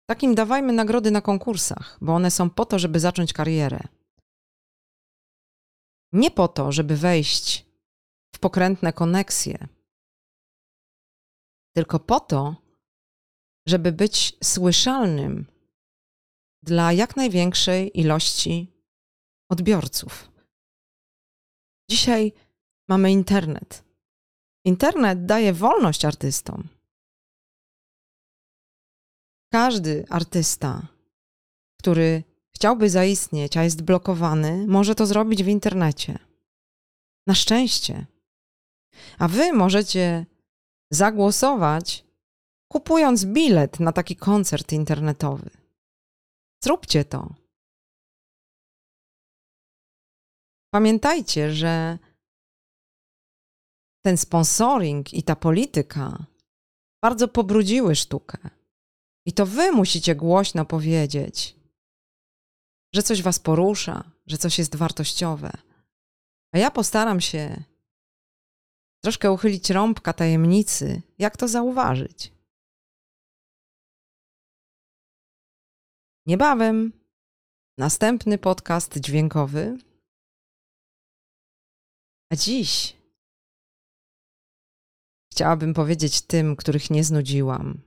takim 0.10 0.36
dawajmy 0.36 0.74
nagrody 0.74 1.12
na 1.12 1.22
konkursach, 1.22 1.98
bo 2.02 2.16
one 2.16 2.32
są 2.32 2.50
po 2.50 2.66
to, 2.66 2.80
żeby 2.80 3.00
zacząć 3.00 3.34
karierę. 3.34 3.80
Nie 6.14 6.32
po 6.32 6.48
to, 6.48 6.72
żeby 6.72 6.96
wejść 6.96 7.66
w 8.36 8.40
pokrętne 8.40 8.94
koneksje, 8.94 9.68
tylko 11.76 12.00
po 12.00 12.20
to, 12.20 12.56
żeby 13.68 13.92
być 13.92 14.38
słyszalnym 14.44 15.57
dla 16.68 16.94
jak 16.94 17.16
największej 17.16 18.00
ilości 18.00 18.72
odbiorców. 19.50 20.32
Dzisiaj 21.90 22.34
mamy 22.90 23.12
internet. 23.12 23.84
Internet 24.66 25.26
daje 25.26 25.54
wolność 25.54 26.06
artystom. 26.06 26.68
Każdy 29.52 30.06
artysta, 30.10 30.88
który 31.80 32.24
chciałby 32.56 32.90
zaistnieć, 32.90 33.58
a 33.58 33.64
jest 33.64 33.82
blokowany, 33.82 34.68
może 34.68 34.96
to 34.96 35.06
zrobić 35.06 35.44
w 35.44 35.48
internecie. 35.48 36.20
Na 37.28 37.36
szczęście. 37.36 38.06
A 39.18 39.28
wy 39.28 39.54
możecie 39.54 40.26
zagłosować, 40.92 42.06
kupując 42.72 43.26
bilet 43.26 43.80
na 43.80 43.92
taki 43.92 44.16
koncert 44.16 44.72
internetowy. 44.74 45.67
Zróbcie 46.64 47.06
to. 47.06 47.36
Pamiętajcie, 50.74 51.54
że 51.54 51.98
ten 54.06 54.18
sponsoring 54.18 55.14
i 55.14 55.24
ta 55.24 55.36
polityka 55.36 56.26
bardzo 57.02 57.28
pobrudziły 57.28 57.96
sztukę. 57.96 58.38
I 59.26 59.34
to 59.34 59.46
wy 59.46 59.72
musicie 59.72 60.16
głośno 60.16 60.66
powiedzieć, 60.66 61.56
że 62.96 63.04
coś 63.04 63.22
was 63.22 63.40
porusza, 63.40 64.12
że 64.28 64.38
coś 64.38 64.60
jest 64.60 64.76
wartościowe. 64.76 65.52
A 66.54 66.58
ja 66.58 66.72
postaram 66.72 67.22
się 67.22 67.64
troszkę 69.04 69.32
uchylić 69.32 69.70
rąbka 69.70 70.14
tajemnicy, 70.14 71.02
jak 71.18 71.38
to 71.38 71.48
zauważyć. 71.48 72.37
Niebawem 76.28 76.94
następny 77.78 78.38
podcast 78.38 78.98
dźwiękowy. 78.98 79.78
A 82.32 82.36
dziś 82.36 82.98
chciałabym 85.32 85.74
powiedzieć 85.74 86.22
tym, 86.22 86.56
których 86.56 86.90
nie 86.90 87.04
znudziłam. 87.04 87.82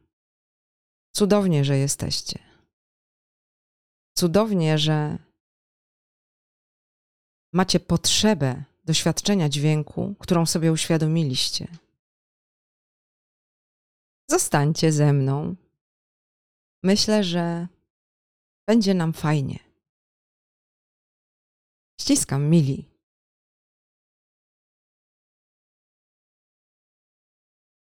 Cudownie, 1.17 1.65
że 1.65 1.79
jesteście. 1.79 2.39
Cudownie, 4.19 4.79
że 4.79 5.19
macie 7.53 7.81
potrzebę 7.81 8.65
doświadczenia 8.85 9.49
dźwięku, 9.49 10.15
którą 10.19 10.47
sobie 10.47 10.73
uświadomiliście. 10.73 11.69
Zostańcie 14.31 14.93
ze 14.93 15.13
mną. 15.13 15.57
Myślę, 16.83 17.25
że 17.25 17.69
będzie 18.71 18.95
nam 18.95 19.13
fajnie. 19.13 19.59
Ściskam, 22.01 22.51
mili. 22.51 22.90